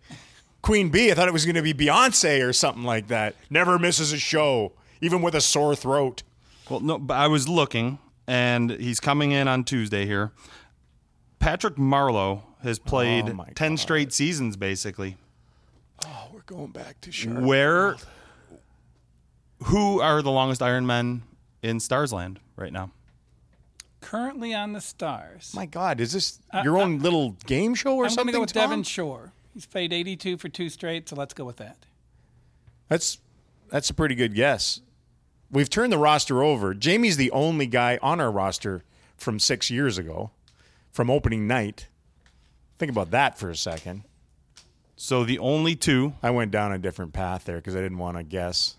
[0.60, 1.10] Queen Bee.
[1.10, 3.36] I thought it was going to be Beyonce or something like that.
[3.48, 6.24] Never misses a show, even with a sore throat.
[6.68, 10.32] Well, no, but I was looking, and he's coming in on Tuesday here.
[11.38, 13.78] Patrick Marleau has played Oh, 10 God.
[13.78, 15.16] straight seasons, basically.
[16.04, 17.38] Oh, we're going back to Shark.
[17.40, 17.96] Where,
[19.64, 21.20] who are the longest Ironmen
[21.62, 22.90] in Starsland right now?
[24.00, 25.52] Currently on the Stars.
[25.54, 28.26] My God, is this uh, your own little game show or I'm going something?
[28.32, 28.62] to go with Tom?
[28.70, 29.32] Devin Shore.
[29.54, 31.78] He's played 82 for two straight, so let's go with that.
[32.88, 33.18] That's
[33.70, 34.80] that's a pretty good guess.
[35.50, 36.72] We've turned the roster over.
[36.74, 38.84] Jamie's the only guy on our roster
[39.16, 40.30] from six years ago,
[40.92, 41.88] from opening night.
[42.78, 44.04] Think about that for a second.
[44.96, 46.14] So the only two.
[46.22, 48.76] I went down a different path there because I didn't want to guess.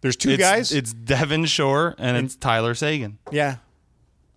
[0.00, 0.72] There's two It's, guys.
[0.72, 3.18] It's Devin Shore and it's Tyler Seguin.
[3.30, 3.56] yeah,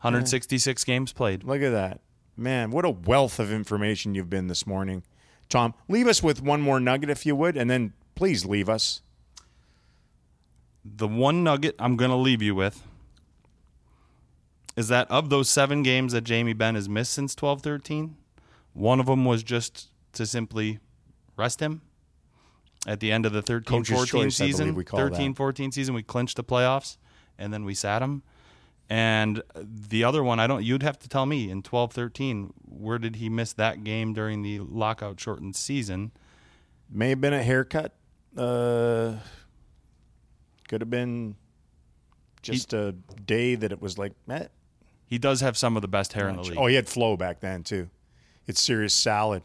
[0.01, 1.43] 166 games played.
[1.43, 1.99] look at that,
[2.37, 2.71] man!
[2.71, 5.03] What a wealth of information you've been this morning,
[5.49, 5.73] Tom.
[5.89, 9.01] Leave us with one more nugget if you would, and then please leave us.
[10.85, 12.81] The one nugget I'm going to leave you with
[14.77, 18.15] is that of those seven games that Jamie Benn has missed since 12 13,
[18.77, 20.79] one of them was just to simply
[21.35, 21.81] rest him
[22.85, 24.75] at the end of the 13 Coach's 14 choice, season.
[24.75, 25.37] we call 13 that.
[25.37, 26.97] 14 season, we clinched the playoffs
[27.39, 28.21] and then we sat him.
[28.89, 32.99] And the other one, I don't, you'd have to tell me in 12 13, where
[32.99, 36.11] did he miss that game during the lockout shortened season?
[36.89, 37.95] May have been a haircut.
[38.37, 39.15] Uh,
[40.69, 41.35] could have been
[42.43, 42.93] just a
[43.25, 44.45] day that it was like, eh.
[45.07, 46.57] He does have some of the best hair in the league.
[46.57, 47.89] oh, he had flow back then too.
[48.47, 49.43] It's serious salad.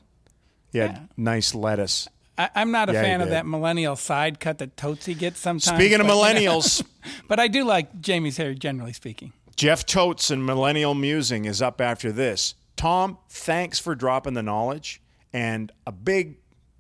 [0.73, 1.03] He had Yeah.
[1.17, 2.09] nice lettuce.
[2.39, 5.77] I, I'm not a Yeah, fan of that millennial side cut that Tootsie gets sometimes.
[5.79, 6.83] Speaking of millennials,
[7.29, 9.33] but I do like Jamie's hair, generally speaking.
[9.55, 12.55] Jeff Totes and Millennial Musing is up after this.
[12.75, 16.37] Tom, thanks for dropping the knowledge and a big,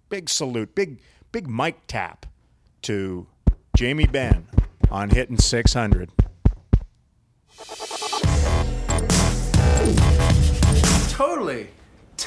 [0.08, 1.00] big salute, big,
[1.32, 2.24] big mic tap
[2.82, 3.26] to
[3.76, 4.48] Jamie Benn
[4.90, 6.11] on hitting 600.
[11.11, 11.68] Totally.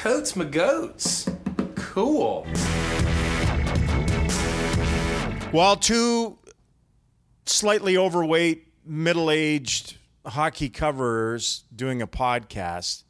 [0.06, 1.28] Totes my goats.
[1.74, 2.44] Cool.
[5.50, 6.38] While two
[7.44, 13.02] slightly overweight, middle aged hockey coverers doing a podcast,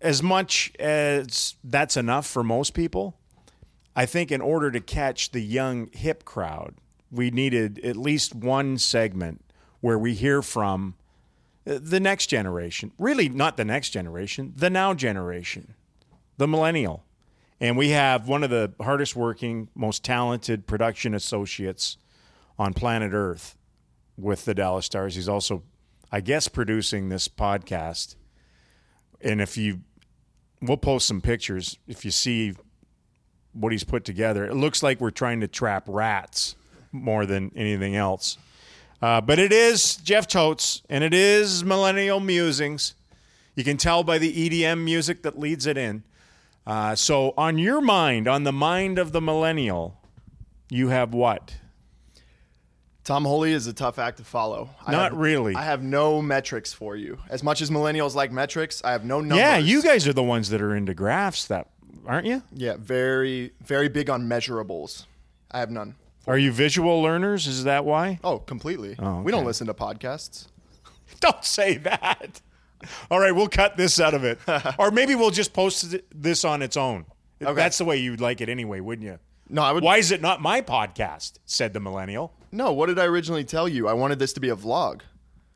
[0.00, 3.18] as much as that's enough for most people,
[3.96, 6.76] I think in order to catch the young, hip crowd,
[7.10, 9.44] we needed at least one segment
[9.80, 10.94] where we hear from
[11.68, 12.92] Uh, the next generation.
[12.98, 15.74] Really, not the next generation, the now generation,
[16.38, 17.04] the millennial.
[17.60, 21.96] And we have one of the hardest working, most talented production associates
[22.58, 23.56] on planet Earth
[24.16, 25.16] with the Dallas Stars.
[25.16, 25.62] He's also,
[26.10, 28.14] I guess, producing this podcast.
[29.20, 29.80] And if you,
[30.62, 31.78] we'll post some pictures.
[31.88, 32.54] If you see
[33.52, 36.54] what he's put together, it looks like we're trying to trap rats
[36.92, 38.38] more than anything else.
[39.00, 42.94] Uh, but it is Jeff Totes, and it is Millennial Musings.
[43.54, 46.02] You can tell by the EDM music that leads it in.
[46.66, 49.96] Uh, so, on your mind, on the mind of the millennial,
[50.68, 51.56] you have what?
[53.04, 54.68] Tom Holy is a tough act to follow.
[54.86, 55.54] I Not have- really.
[55.54, 57.18] I have no metrics for you.
[57.30, 59.38] As much as millennials like metrics, I have no numbers.
[59.38, 61.68] Yeah, you guys are the ones that are into graphs, that
[62.04, 62.42] aren't you?
[62.52, 65.06] Yeah, very, very big on measurables.
[65.50, 65.94] I have none.
[66.28, 67.46] Are you visual learners?
[67.46, 68.20] Is that why?
[68.22, 68.96] Oh, completely.
[68.98, 70.46] Oh, We don't listen to podcasts.
[71.20, 72.40] Don't say that.
[73.10, 74.38] All right, we'll cut this out of it.
[74.78, 77.06] or maybe we'll just post this on its own.
[77.40, 79.18] That's the way you'd like it anyway, wouldn't you?
[79.48, 79.82] No, I would.
[79.82, 81.38] Why is it not my podcast?
[81.46, 82.34] said the millennial.
[82.52, 83.88] No, what did I originally tell you?
[83.88, 85.00] I wanted this to be a vlog.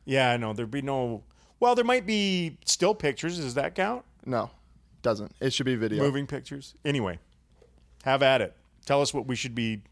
[0.05, 0.53] Yeah, I know.
[0.53, 1.23] There'd be no.
[1.59, 3.37] Well, there might be still pictures.
[3.37, 4.03] Does that count?
[4.25, 4.49] No,
[5.03, 5.33] doesn't.
[5.39, 6.03] It should be video.
[6.03, 6.73] Moving pictures.
[6.83, 7.19] Anyway,
[8.03, 8.55] have at it.
[8.85, 9.83] Tell us what we should be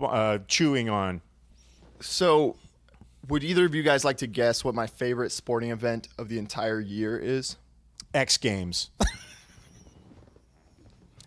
[0.00, 1.20] uh, chewing on.
[2.00, 2.56] So,
[3.28, 6.38] would either of you guys like to guess what my favorite sporting event of the
[6.38, 7.56] entire year is?
[8.12, 8.90] X Games.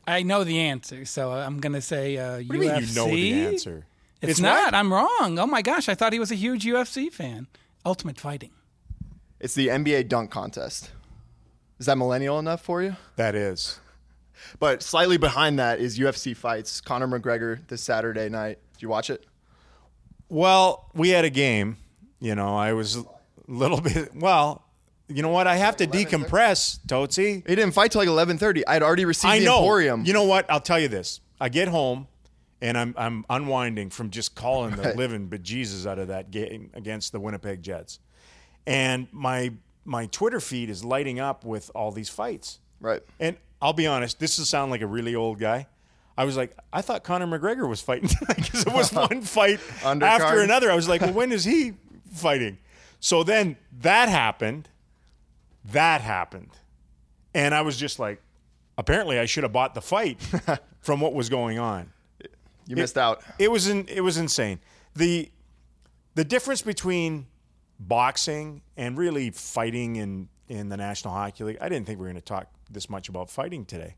[0.07, 2.95] I know the answer, so I'm going to say uh, What do you mean you
[2.95, 3.85] know the answer?
[4.21, 4.47] It's, what?
[4.47, 4.73] not.
[4.73, 5.37] I'm wrong.
[5.37, 7.47] Oh my gosh, I thought he was a huge UFC fan.
[7.85, 8.51] Ultimate Fighting.
[9.39, 10.91] It's the NBA dunk contest.
[11.79, 12.95] Is that millennial enough for you?
[13.17, 13.79] That is.
[14.59, 16.81] But slightly behind that is UFC fights.
[16.81, 18.59] Conor McGregor this Saturday night.
[18.73, 19.25] Did you watch it?
[20.29, 21.77] Well, we had a game.
[22.19, 23.05] You know, I was a
[23.47, 24.13] little bit.
[24.15, 24.63] Well,
[25.07, 25.47] you know what?
[25.47, 27.43] I have to decompress, Tootsie.
[27.47, 28.63] He didn't fight till like 11:30.
[28.67, 29.57] I had already received I the know.
[29.59, 30.03] Emporium.
[30.05, 30.49] You know what?
[30.49, 31.21] I'll tell you this.
[31.39, 32.07] I get home
[32.61, 34.95] and I'm I'm unwinding from just calling the Right.
[34.97, 37.99] living bejesus out of that game against the Winnipeg Jets,
[38.65, 39.53] and my
[39.85, 42.59] my Twitter feed is lighting up with all these fights.
[42.81, 43.01] Right.
[43.19, 45.67] And I'll be honest, this will sound like a really old guy.
[46.17, 50.41] I was like, I thought Conor McGregor was fighting because it was one fight after
[50.41, 50.71] another.
[50.71, 51.73] I was like, well, when is he
[52.11, 52.57] fighting?
[52.99, 54.69] So then that happened.
[55.65, 56.49] That happened.
[57.35, 58.21] And I was just like,
[58.77, 60.19] apparently I should have bought the fight
[60.79, 61.91] from what was going on.
[62.65, 63.21] you missed out.
[63.37, 64.59] It was in, it was insane.
[64.95, 65.29] The
[66.15, 67.27] the difference between
[67.79, 72.11] boxing and really fighting in in the National Hockey League, I didn't think we were
[72.11, 73.95] going to talk this much about fighting today.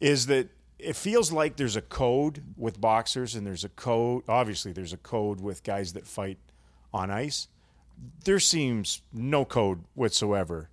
[0.00, 0.48] Is that
[0.78, 4.96] it feels like there's a code with boxers and there's a code obviously there's a
[4.96, 6.38] code with guys that fight
[6.92, 7.48] on ice.
[8.24, 10.70] There seems no code whatsoever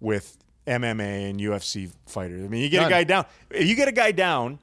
[0.00, 2.42] with MMA and UFC fighters.
[2.44, 3.26] I mean, you get a guy down.
[3.50, 4.60] If you get a guy down,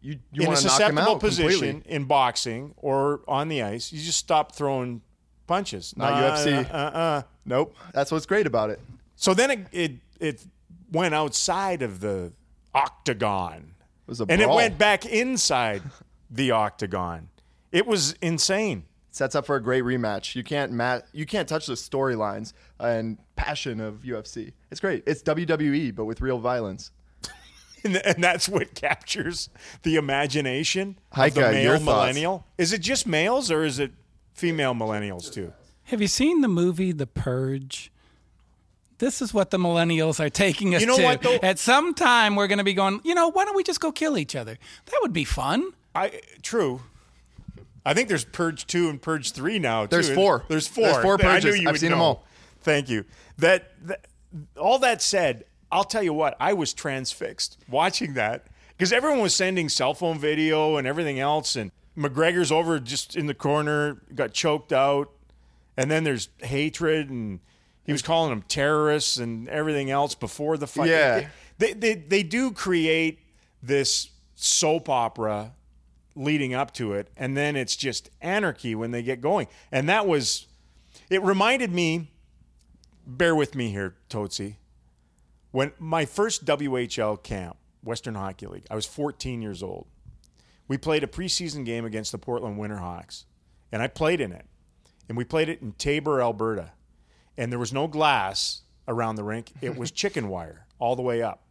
[0.00, 1.92] You, you in a want to knock him susceptible position completely.
[1.94, 5.02] in boxing or on the ice, you just stop throwing
[5.46, 5.94] punches.
[5.96, 6.70] Not UFC.
[6.72, 7.22] Uh, uh.
[7.44, 7.74] Nope.
[7.92, 8.80] That's what's great about it.
[9.16, 10.46] So then it, it it
[10.90, 12.32] went outside of the
[12.74, 13.74] octagon,
[14.06, 15.82] It was a and it went back inside
[16.30, 17.28] the octagon.
[17.72, 18.84] It was insane.
[19.10, 20.34] sets up for a great rematch.
[20.34, 24.52] You can't mat- you can't touch the storylines and passion of UFC.
[24.70, 25.02] It's great.
[25.06, 26.90] It's WWE but with real violence.
[27.84, 29.50] And, and that's what captures
[29.84, 31.84] the imagination of the male your thoughts?
[31.84, 32.44] millennial.
[32.58, 33.92] Is it just males or is it
[34.34, 35.52] female millennials too?
[35.84, 37.92] Have you seen the movie The Purge?
[38.98, 41.02] This is what the millennials are taking us You know to.
[41.04, 41.38] what, though?
[41.42, 43.92] At some time, we're going to be going, you know, why don't we just go
[43.92, 44.58] kill each other?
[44.86, 45.70] That would be fun.
[45.94, 46.80] I true.
[47.86, 49.82] I think there's Purge two and Purge three now.
[49.84, 49.88] Too.
[49.90, 50.44] There's four.
[50.48, 50.84] There's four.
[50.84, 51.60] There's four I knew Purges.
[51.60, 52.24] you I've would seen them all.
[52.60, 53.04] Thank you.
[53.38, 54.06] That, that
[54.58, 56.36] all that said, I'll tell you what.
[56.40, 61.56] I was transfixed watching that because everyone was sending cell phone video and everything else,
[61.56, 65.10] and McGregor's over just in the corner, got choked out,
[65.76, 67.40] and then there's hatred and.
[67.88, 70.90] He was calling them terrorists and everything else before the fight.
[70.90, 71.28] Yeah.
[71.56, 73.18] They, they, they do create
[73.62, 75.52] this soap opera
[76.14, 79.46] leading up to it, and then it's just anarchy when they get going.
[79.72, 80.48] And that was,
[81.08, 82.10] it reminded me,
[83.06, 84.58] bear with me here, Tootsie,
[85.50, 89.86] when my first WHL camp, Western Hockey League, I was 14 years old.
[90.68, 93.24] We played a preseason game against the Portland Winterhawks,
[93.72, 94.44] and I played in it.
[95.08, 96.72] And we played it in Taber, Alberta.
[97.38, 101.22] And there was no glass around the rink, it was chicken wire all the way
[101.22, 101.44] up.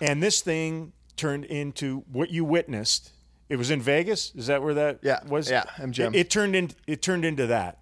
[0.00, 3.12] And this thing turned into what you witnessed.
[3.48, 4.32] It was in Vegas.
[4.34, 5.50] Is that where that Yeah, was?
[5.50, 6.14] yeah, MGM.
[6.14, 7.78] It, it turned in, it turned into that.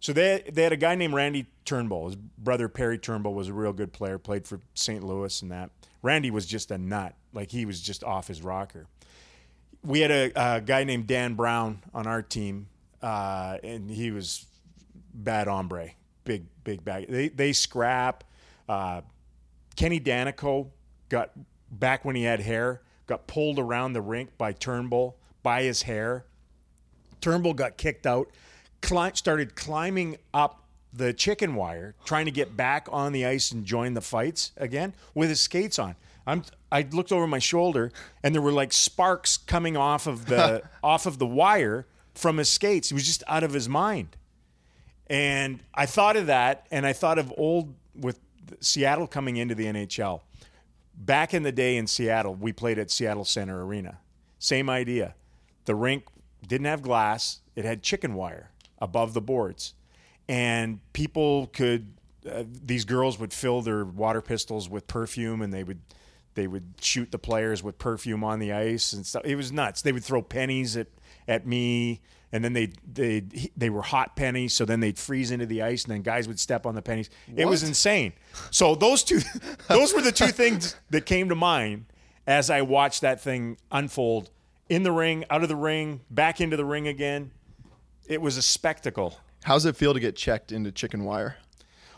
[0.00, 2.06] So they they had a guy named Randy Turnbull.
[2.06, 4.18] His brother Perry Turnbull was a real good player.
[4.18, 5.02] Played for St.
[5.04, 5.70] Louis and that.
[6.02, 7.14] Randy was just a nut.
[7.32, 8.86] Like he was just off his rocker.
[9.84, 12.66] We had a, a guy named Dan Brown on our team,
[13.00, 14.44] uh, and he was
[15.14, 15.90] bad hombre,
[16.24, 17.08] big big bag.
[17.08, 18.24] They they scrap.
[18.68, 19.02] Uh,
[19.76, 20.68] Kenny Daneyko
[21.08, 21.30] got
[21.70, 26.24] back when he had hair, got pulled around the rink by Turnbull by his hair.
[27.20, 28.28] Turnbull got kicked out,
[28.80, 33.64] cli- started climbing up the chicken wire, trying to get back on the ice and
[33.64, 35.96] join the fights again with his skates on.
[36.26, 37.92] I'm I looked over my shoulder
[38.22, 42.48] and there were like sparks coming off of the off of the wire from his
[42.48, 42.90] skates.
[42.90, 44.16] He was just out of his mind.
[45.12, 48.18] And I thought of that, and I thought of old with
[48.60, 50.22] Seattle coming into the NHL.
[50.96, 53.98] Back in the day in Seattle, we played at Seattle Center Arena.
[54.38, 55.14] Same idea.
[55.66, 56.04] The rink
[56.46, 59.74] didn't have glass, it had chicken wire above the boards.
[60.30, 61.92] And people could,
[62.28, 65.80] uh, these girls would fill their water pistols with perfume and they would.
[66.34, 69.20] They would shoot the players with perfume on the ice and stuff.
[69.26, 69.82] It was nuts.
[69.82, 70.86] They would throw pennies at,
[71.28, 72.00] at me
[72.32, 73.22] and then they they
[73.56, 76.40] they were hot pennies, so then they'd freeze into the ice, and then guys would
[76.40, 77.10] step on the pennies.
[77.34, 78.14] It was insane.
[78.50, 79.20] So those two,
[79.68, 81.86] those were the two things that came to mind
[82.26, 84.30] as I watched that thing unfold
[84.68, 87.30] in the ring, out of the ring, back into the ring again.
[88.06, 89.18] It was a spectacle.
[89.44, 91.36] How's it feel to get checked into chicken wire?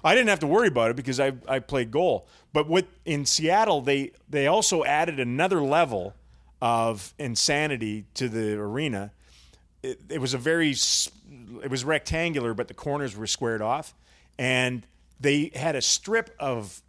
[0.02, 2.26] I didn't have to worry about it because I, I played goal.
[2.52, 6.14] But with in Seattle, they they also added another level
[6.60, 9.12] of insanity to the arena.
[9.84, 13.94] It, it was a very it was rectangular, but the corners were squared off,
[14.38, 14.86] and
[15.20, 16.82] they had a strip of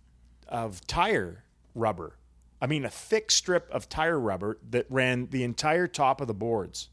[0.48, 1.44] of tire
[1.74, 2.16] rubber.
[2.62, 6.34] I mean, a thick strip of tire rubber that ran the entire top of the
[6.34, 6.90] boards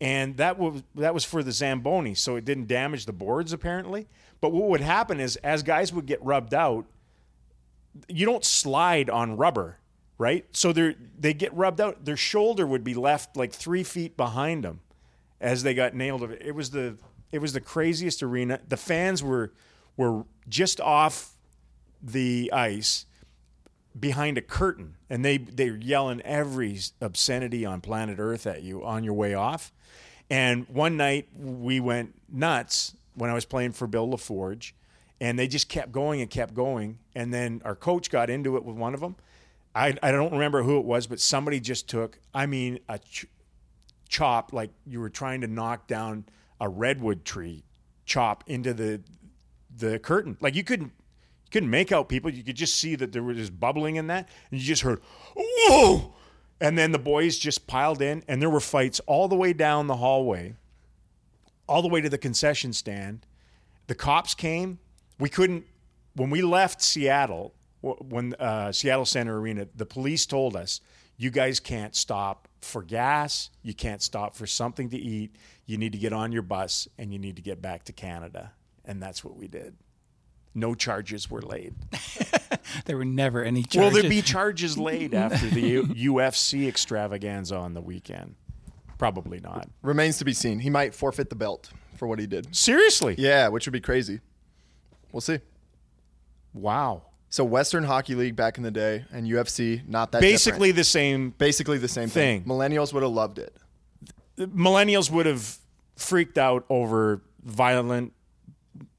[0.00, 4.08] and that was that was for the zamboni, so it didn't damage the boards apparently.
[4.40, 6.86] But what would happen is, as guys would get rubbed out,
[8.08, 9.78] you don't slide on rubber,
[10.16, 10.46] right?
[10.52, 12.06] So they they get rubbed out.
[12.06, 14.80] Their shoulder would be left like three feet behind them
[15.40, 16.22] as they got nailed.
[16.22, 16.96] It was the
[17.32, 18.60] it was the craziest arena.
[18.68, 19.52] The fans were
[19.96, 21.36] were just off
[22.02, 23.06] the ice
[23.98, 29.02] behind a curtain and they they're yelling every obscenity on planet earth at you on
[29.02, 29.72] your way off
[30.30, 34.72] and one night we went nuts when i was playing for bill laforge
[35.20, 38.64] and they just kept going and kept going and then our coach got into it
[38.64, 39.16] with one of them
[39.74, 43.00] i, I don't remember who it was but somebody just took i mean a
[44.10, 46.26] chop like you were trying to knock down
[46.60, 47.64] a redwood tree
[48.04, 49.00] chop into the
[49.74, 50.92] the curtain like you couldn't
[51.50, 52.30] you couldn't make out people.
[52.30, 55.00] You could just see that there was just bubbling in that, and you just heard,
[55.34, 56.14] "Whoa!"
[56.60, 59.86] And then the boys just piled in, and there were fights all the way down
[59.86, 60.54] the hallway,
[61.68, 63.26] all the way to the concession stand.
[63.88, 64.78] The cops came.
[65.18, 65.64] We couldn't.
[66.14, 70.80] When we left Seattle, when uh, Seattle Center Arena, the police told us,
[71.16, 73.50] "You guys can't stop for gas.
[73.62, 75.36] You can't stop for something to eat.
[75.66, 78.52] You need to get on your bus, and you need to get back to Canada."
[78.84, 79.76] And that's what we did
[80.54, 81.74] no charges were laid.
[82.84, 83.94] There were never any charges.
[83.94, 85.84] Will there be charges laid after the U-
[86.14, 88.36] UFC extravaganza on the weekend?
[88.98, 89.68] Probably not.
[89.82, 90.60] Remains to be seen.
[90.60, 92.54] He might forfeit the belt for what he did.
[92.54, 93.14] Seriously?
[93.18, 94.20] Yeah, which would be crazy.
[95.10, 95.40] We'll see.
[96.52, 97.02] Wow.
[97.32, 100.76] So Western Hockey League back in the day and UFC not that Basically different.
[100.76, 101.30] the same.
[101.30, 102.42] basically the same thing.
[102.42, 102.48] thing.
[102.50, 103.54] Millennials would have loved it.
[104.38, 105.58] Millennials would have
[105.96, 108.12] freaked out over violent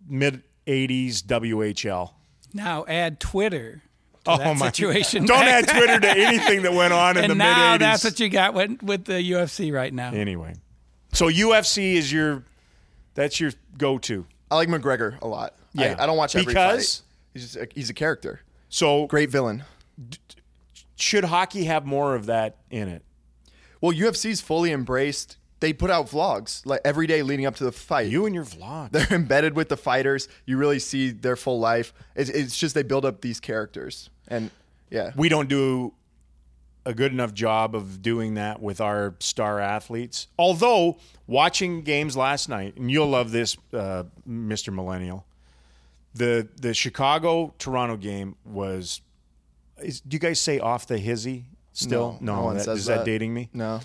[0.07, 2.11] mid 80s WHL.
[2.53, 3.81] now add Twitter
[4.23, 4.67] to Oh that my!
[4.67, 5.25] situation.
[5.25, 7.79] Don't add Twitter to anything that went on in and the mid now 80s.
[7.79, 10.11] that's what you got with, with the UFC right now.
[10.13, 10.53] anyway,
[11.11, 12.43] so UFC is your
[13.15, 14.25] that's your go-to.
[14.49, 15.55] I like McGregor a lot.
[15.73, 15.95] Yeah.
[15.99, 16.97] I, I don't watch every Because?
[16.97, 17.05] fight.
[17.33, 18.41] He's just a, he's a character.
[18.69, 19.63] So Great villain.
[20.95, 23.03] should hockey have more of that in it?
[23.81, 25.37] Well, UFC's fully embraced.
[25.59, 28.09] They put out vlogs like every day leading up to the fight.
[28.09, 28.89] You and your vlog.
[28.91, 30.27] They're embedded with the fighters.
[30.45, 31.93] You really see their full life.
[32.15, 34.49] It's, it's just they build up these characters, and
[34.89, 35.93] yeah, we don't do
[36.83, 40.27] a good enough job of doing that with our star athletes.
[40.39, 44.73] Although watching games last night, and you'll love this, uh, Mr.
[44.73, 45.25] Millennial,
[46.13, 49.01] the the Chicago Toronto game was.
[49.79, 52.17] Is, do you guys say off the hizzy still?
[52.21, 53.05] No, no one that, is that that.
[53.05, 53.49] dating me?
[53.53, 53.79] no,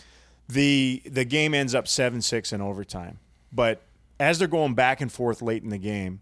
[0.48, 3.18] the the game ends up seven six in overtime.
[3.52, 3.82] But
[4.20, 6.20] as they're going back and forth late in the game,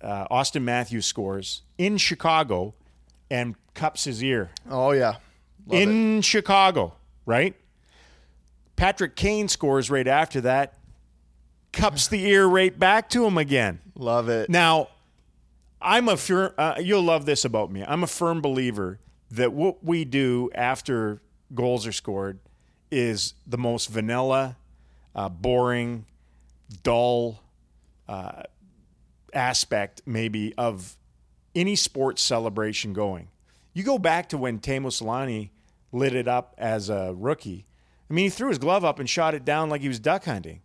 [0.00, 2.74] uh, Auston Matthews scores in Chicago
[3.30, 5.16] and cups his ear oh yeah,
[5.66, 5.88] Love it.
[5.88, 6.94] in Chicago,
[7.26, 7.54] right?
[8.76, 10.74] Patrick Kane scores right after that,
[11.72, 13.80] cups the ear right back to him again.
[13.94, 14.48] love it.
[14.50, 14.88] Now,
[15.80, 16.52] I'm a firm.
[16.56, 17.84] Uh, you'll love this about me.
[17.86, 18.98] I'm a firm believer
[19.30, 21.22] that what we do after
[21.54, 22.38] goals are scored
[22.90, 24.56] is the most vanilla,
[25.14, 26.06] uh, boring,
[26.82, 27.42] dull
[28.08, 28.42] uh,
[29.32, 30.96] aspect, maybe of
[31.54, 33.28] any sports celebration going.
[33.72, 35.50] You go back to when Teemu Selanne
[35.92, 37.66] lit it up as a rookie.
[38.08, 40.24] I mean, he threw his glove up and shot it down like he was duck
[40.24, 40.62] hunting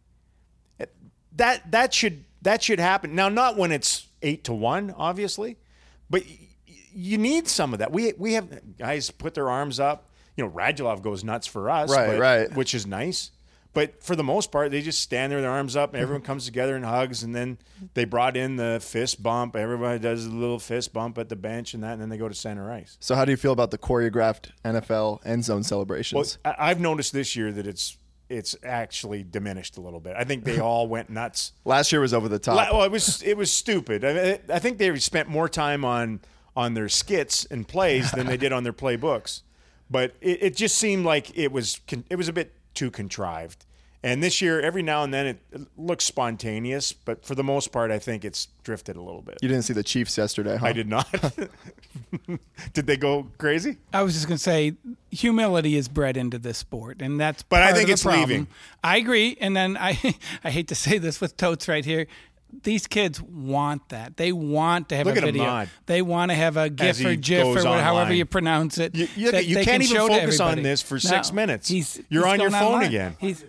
[1.36, 3.30] that that should that should happen now.
[3.30, 5.57] Not when it's eight to one, obviously,
[6.09, 6.24] but
[6.93, 7.91] you need some of that.
[7.91, 10.09] We we have guys put their arms up.
[10.38, 12.55] You know, Radulov goes nuts for us, Right, but- right.
[12.55, 13.32] which is nice.
[13.74, 16.22] But for the most part, they just stand there with their arms up, and everyone
[16.22, 17.24] comes together and hugs.
[17.24, 17.57] And then
[17.93, 19.57] they brought in the fist bump.
[19.57, 22.30] Everybody does a little fist bump at the bench and that, and then they go
[22.30, 22.95] to center ice.
[23.01, 26.38] So how do you feel about the choreographed NFL end zone Well, celebrations?
[26.45, 27.97] I- I've noticed this year that it's
[28.30, 30.15] it's actually diminished a little bit.
[30.17, 31.53] I think they all went nuts.
[31.65, 32.55] Last year was over the top.
[32.71, 34.03] Well, it was it was stupid.
[34.03, 36.21] I, I think they spent more time on
[36.55, 39.41] on their skits and plays than they did on their playbooks.
[39.89, 43.65] But it, it just seemed like it was con- it was a bit too contrived.
[44.05, 46.93] And this year, every now and then, it, it looks spontaneous.
[46.93, 49.39] But for the most part, I think it's drifted a little bit.
[49.41, 50.67] you didn't see the Chiefs yesterday, huh?
[50.67, 51.07] I did not.
[52.73, 53.77] did they go crazy?
[53.93, 54.73] I was just going to say,
[55.09, 57.41] humility is bred into this sport, and that's.
[57.43, 58.29] But I think of the it's problem.
[58.29, 58.47] leaving.
[58.83, 59.97] I agree, and then I,
[60.43, 62.05] I hate to say this with totes right here.
[62.63, 64.15] These kids want that.
[64.17, 65.43] They want to have Look a video.
[65.43, 65.69] nod.
[65.87, 68.17] They want to have a GIF or GIF or whatever, however online.
[68.17, 68.95] you pronounce it.
[68.95, 71.67] You- you- you can't can even focus on this for six No, minutes.
[71.67, 72.87] He's, You're he's on your phone online.
[72.87, 73.17] again.
[73.19, 73.43] He's,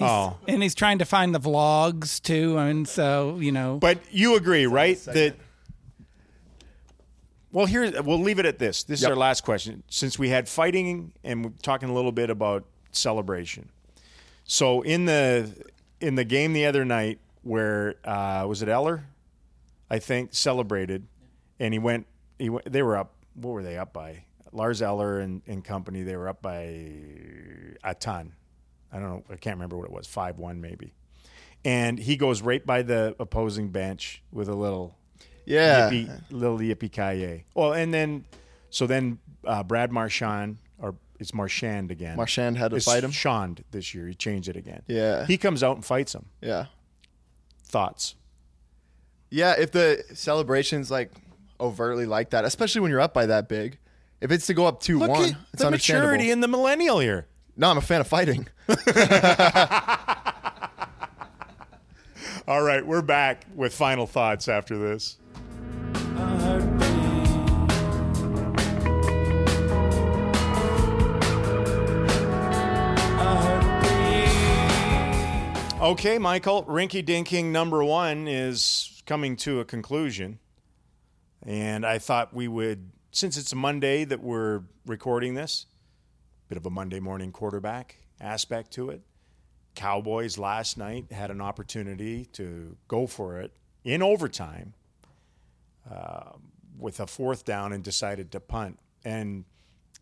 [0.00, 0.36] Oh.
[0.46, 3.78] and he's trying to find the vlogs too, and so you know.
[3.78, 4.98] But you agree, right?
[5.04, 5.36] That
[7.50, 8.84] well, here we'll leave it at this.
[8.84, 9.82] This is our last question.
[9.88, 13.70] Since we had fighting and we're talking a little bit about celebration.
[14.44, 15.52] So in the
[16.00, 19.04] in the game the other night, where uh, was it Eller?
[19.90, 21.06] I think celebrated,
[21.58, 22.06] and he went.
[22.38, 23.14] He went, they were up.
[23.34, 24.24] What were they up by?
[24.52, 26.02] Lars Eller and, and company.
[26.02, 26.82] They were up by
[27.82, 28.32] a ton.
[28.92, 29.24] I don't know.
[29.30, 30.06] I can't remember what it was.
[30.06, 30.94] Five one maybe.
[31.64, 34.96] And he goes right by the opposing bench with a little
[35.44, 35.90] yeah.
[35.90, 38.24] yippee, little yippee ki Well, and then
[38.70, 42.16] so then uh, Brad Marchand or it's Marchand again.
[42.16, 43.10] Marchand had to It's fight him?
[43.10, 44.06] Shand this year.
[44.06, 44.82] He changed it again.
[44.86, 45.26] Yeah.
[45.26, 46.26] He comes out and fights him.
[46.40, 46.66] Yeah.
[47.64, 48.14] Thoughts?
[49.30, 51.10] Yeah, if the celebrations like
[51.60, 53.78] overtly like that, especially when you're up by that big,
[54.20, 56.98] if it's to go up two Look one, at it's the maturity in the millennial
[56.98, 57.26] here.
[57.58, 58.46] No, I'm a fan of fighting.
[62.46, 65.18] All right, we're back with final thoughts after this.
[75.80, 80.38] Okay, Michael, Rinky Dinking number one is coming to a conclusion.
[81.44, 85.66] And I thought we would, since it's Monday that we're recording this,
[86.48, 89.02] bit of a Monday morning quarterback aspect to it.
[89.74, 93.52] Cowboys last night had an opportunity to go for it
[93.84, 94.74] in overtime
[95.90, 96.32] uh,
[96.78, 98.78] with a fourth down and decided to punt.
[99.04, 99.44] And,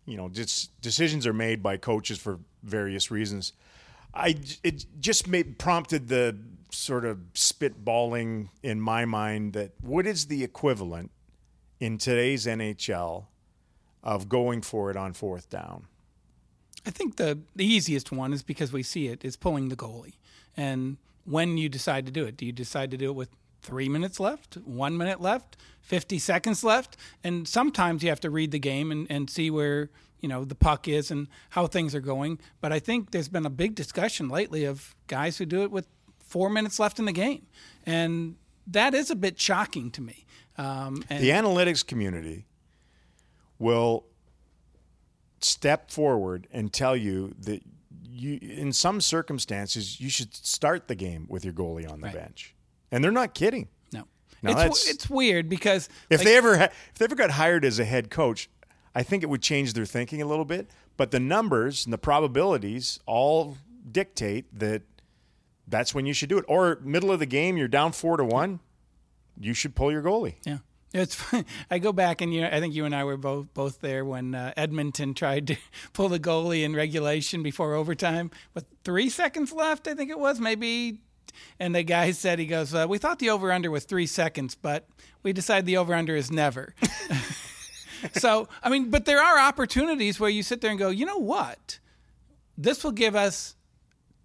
[0.07, 3.53] you know, just decisions are made by coaches for various reasons.
[4.15, 6.39] I, it just made, prompted the
[6.71, 11.11] sort of spitballing in my mind that what is the equivalent
[11.81, 13.27] in today's NHL
[14.03, 15.87] of going for it on fourth down?
[16.87, 20.15] I think the the easiest one is because we see it is pulling the goalie.
[20.57, 23.31] And when you decide to do it, do you decide to do it with
[23.61, 26.97] three minutes left, one minute left, fifty seconds left?
[27.25, 30.55] And sometimes you have to read the game and, and see where you know the
[30.55, 32.39] puck is and how things are going.
[32.61, 35.89] But I think there's been a big discussion lately of guys who do it with
[36.25, 37.47] four minutes left in the game,
[37.85, 40.25] and that is a bit shocking to me.
[40.59, 42.47] Um, the analytics community
[43.59, 44.05] will
[45.41, 47.63] step forward and tell you that
[48.09, 52.55] you in some circumstances you should start the game with your goalie on the bench.
[52.91, 53.69] And they're not kidding.
[53.93, 54.05] No,
[54.43, 57.65] No, it's it's weird because if like, they ever ha- if they ever got hired
[57.65, 58.49] as a head coach
[58.95, 61.99] i think it would change their thinking a little bit but the numbers and the
[61.99, 63.57] probabilities all
[63.91, 64.83] dictate that
[65.69, 66.45] that's when you should do it.
[66.49, 68.61] Or middle of the game you're down 4 to 1
[69.39, 70.37] you should pull your goalie.
[70.45, 70.59] Yeah.
[70.97, 71.23] It's.
[71.71, 74.05] I go back and you know, I think you and I were both both there
[74.05, 75.57] when uh, Edmonton tried to
[75.93, 79.87] pull the goalie in regulation before overtime with three seconds left.
[79.87, 81.01] I think it was maybe,
[81.61, 84.55] and the guy said he goes, uh, "We thought the over under was three seconds,
[84.55, 84.89] but
[85.23, 86.75] we decided the over under is never."
[88.15, 91.19] so I mean, but there are opportunities where you sit there and go, you know
[91.19, 91.79] what,
[92.57, 93.55] this will give us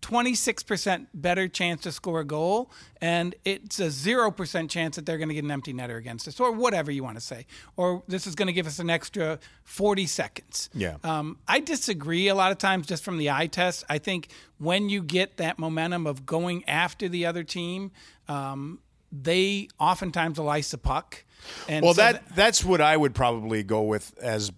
[0.02, 5.30] 26% better chance to score a goal, and it's a 0% chance that they're going
[5.30, 7.46] to get an empty netter against us, or whatever you want to say.
[7.78, 10.70] Or this is going to give us an extra 40 seconds.
[10.74, 10.98] Yeah.
[11.04, 13.84] Um, I disagree a lot of times just from the eye test.
[13.90, 17.92] I think when you get that momentum of going after the other team,
[18.28, 18.80] um,
[19.12, 21.24] they oftentimes will ice the puck.
[21.68, 24.52] And Well, so that that's what I would probably go with as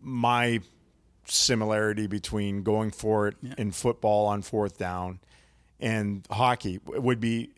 [0.00, 0.60] my
[1.32, 5.18] similarity between going for it in football on fourth down
[5.80, 7.50] and hockey would be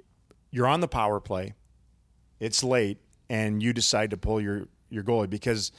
[0.50, 1.54] you're on the power play,
[2.40, 2.98] it's late,
[3.28, 5.72] and you decide to pull your your goalie because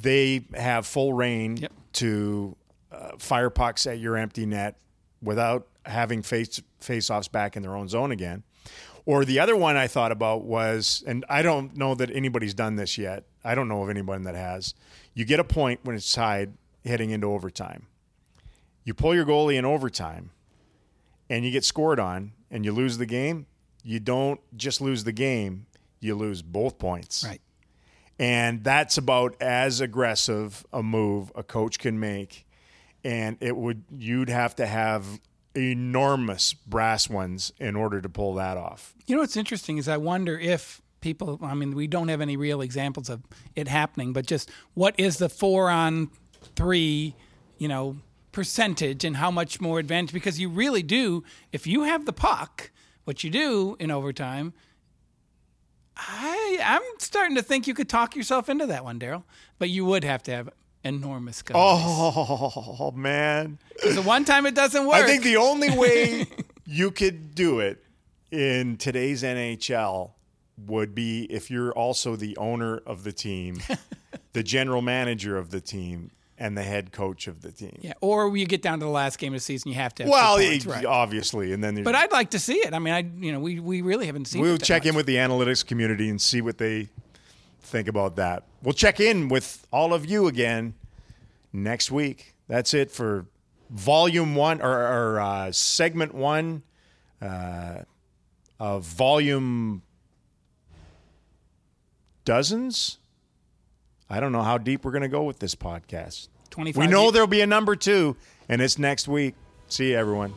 [0.00, 1.72] they have full reign Yep.
[1.94, 2.56] to
[2.90, 4.78] uh, fire pucks at your empty net
[5.22, 8.42] without having face face offs back in their own zone again.
[9.04, 12.76] Or the other one I thought about was, and I don't know that anybody's done
[12.76, 13.24] this yet.
[13.44, 14.74] I don't know of anyone that has.
[15.12, 16.52] You get a point when it's tied
[16.84, 17.86] heading into overtime.
[18.84, 20.30] You pull your goalie in overtime
[21.30, 23.46] and you get scored on and you lose the game.
[23.84, 25.66] You don't just lose the game,
[26.00, 27.24] you lose both points.
[27.24, 27.40] Right.
[28.18, 32.46] And that's about as aggressive a move a coach can make.
[33.04, 35.20] And it would you'd have to have
[35.54, 38.94] enormous brass ones in order to pull that off.
[39.06, 42.36] You know what's interesting is I wonder if people, I mean, we don't have any
[42.36, 43.22] real examples of
[43.54, 46.10] it happening, but just what is the four on
[46.56, 47.14] three,
[47.58, 47.96] you know,
[48.32, 50.12] percentage and how much more advantage?
[50.12, 52.70] Because you really do, if you have the puck,
[53.04, 54.52] what you do in overtime,
[55.96, 59.24] I, I'm starting to think you could talk yourself into that one, Daryl,
[59.58, 60.48] but you would have to have
[60.84, 61.58] enormous guns.
[61.58, 63.58] Oh man.
[63.82, 64.96] the one time it doesn't work.
[64.96, 66.26] I think the only way
[66.66, 67.84] you could do it
[68.30, 70.12] in today's NHL
[70.66, 73.58] would be if you're also the owner of the team,
[74.32, 76.10] the general manager of the team,
[76.42, 77.78] and the head coach of the team.
[77.82, 80.02] yeah, or you get down to the last game of the season, you have to.
[80.02, 80.84] Have Well, points, it- right.
[80.84, 82.74] obviously, and then But I'd like to see it.
[82.74, 84.42] I mean, I you know we we really haven't seen.
[84.42, 86.88] we'll check in with the analytics community and see what they
[87.60, 88.42] think about that.
[88.62, 90.74] We'll check in with all of you again
[91.52, 92.34] next week.
[92.48, 93.26] That's it for
[93.70, 96.62] volume one or, or uh, segment one
[97.22, 97.82] uh,
[98.58, 99.82] of volume
[102.24, 102.98] dozens.
[104.10, 106.28] I don't know how deep we're going to go with this podcast.
[106.52, 107.12] 25 We know years.
[107.14, 108.16] there'll be a number two,
[108.48, 109.34] and it's next week.
[109.68, 110.32] See you, everyone.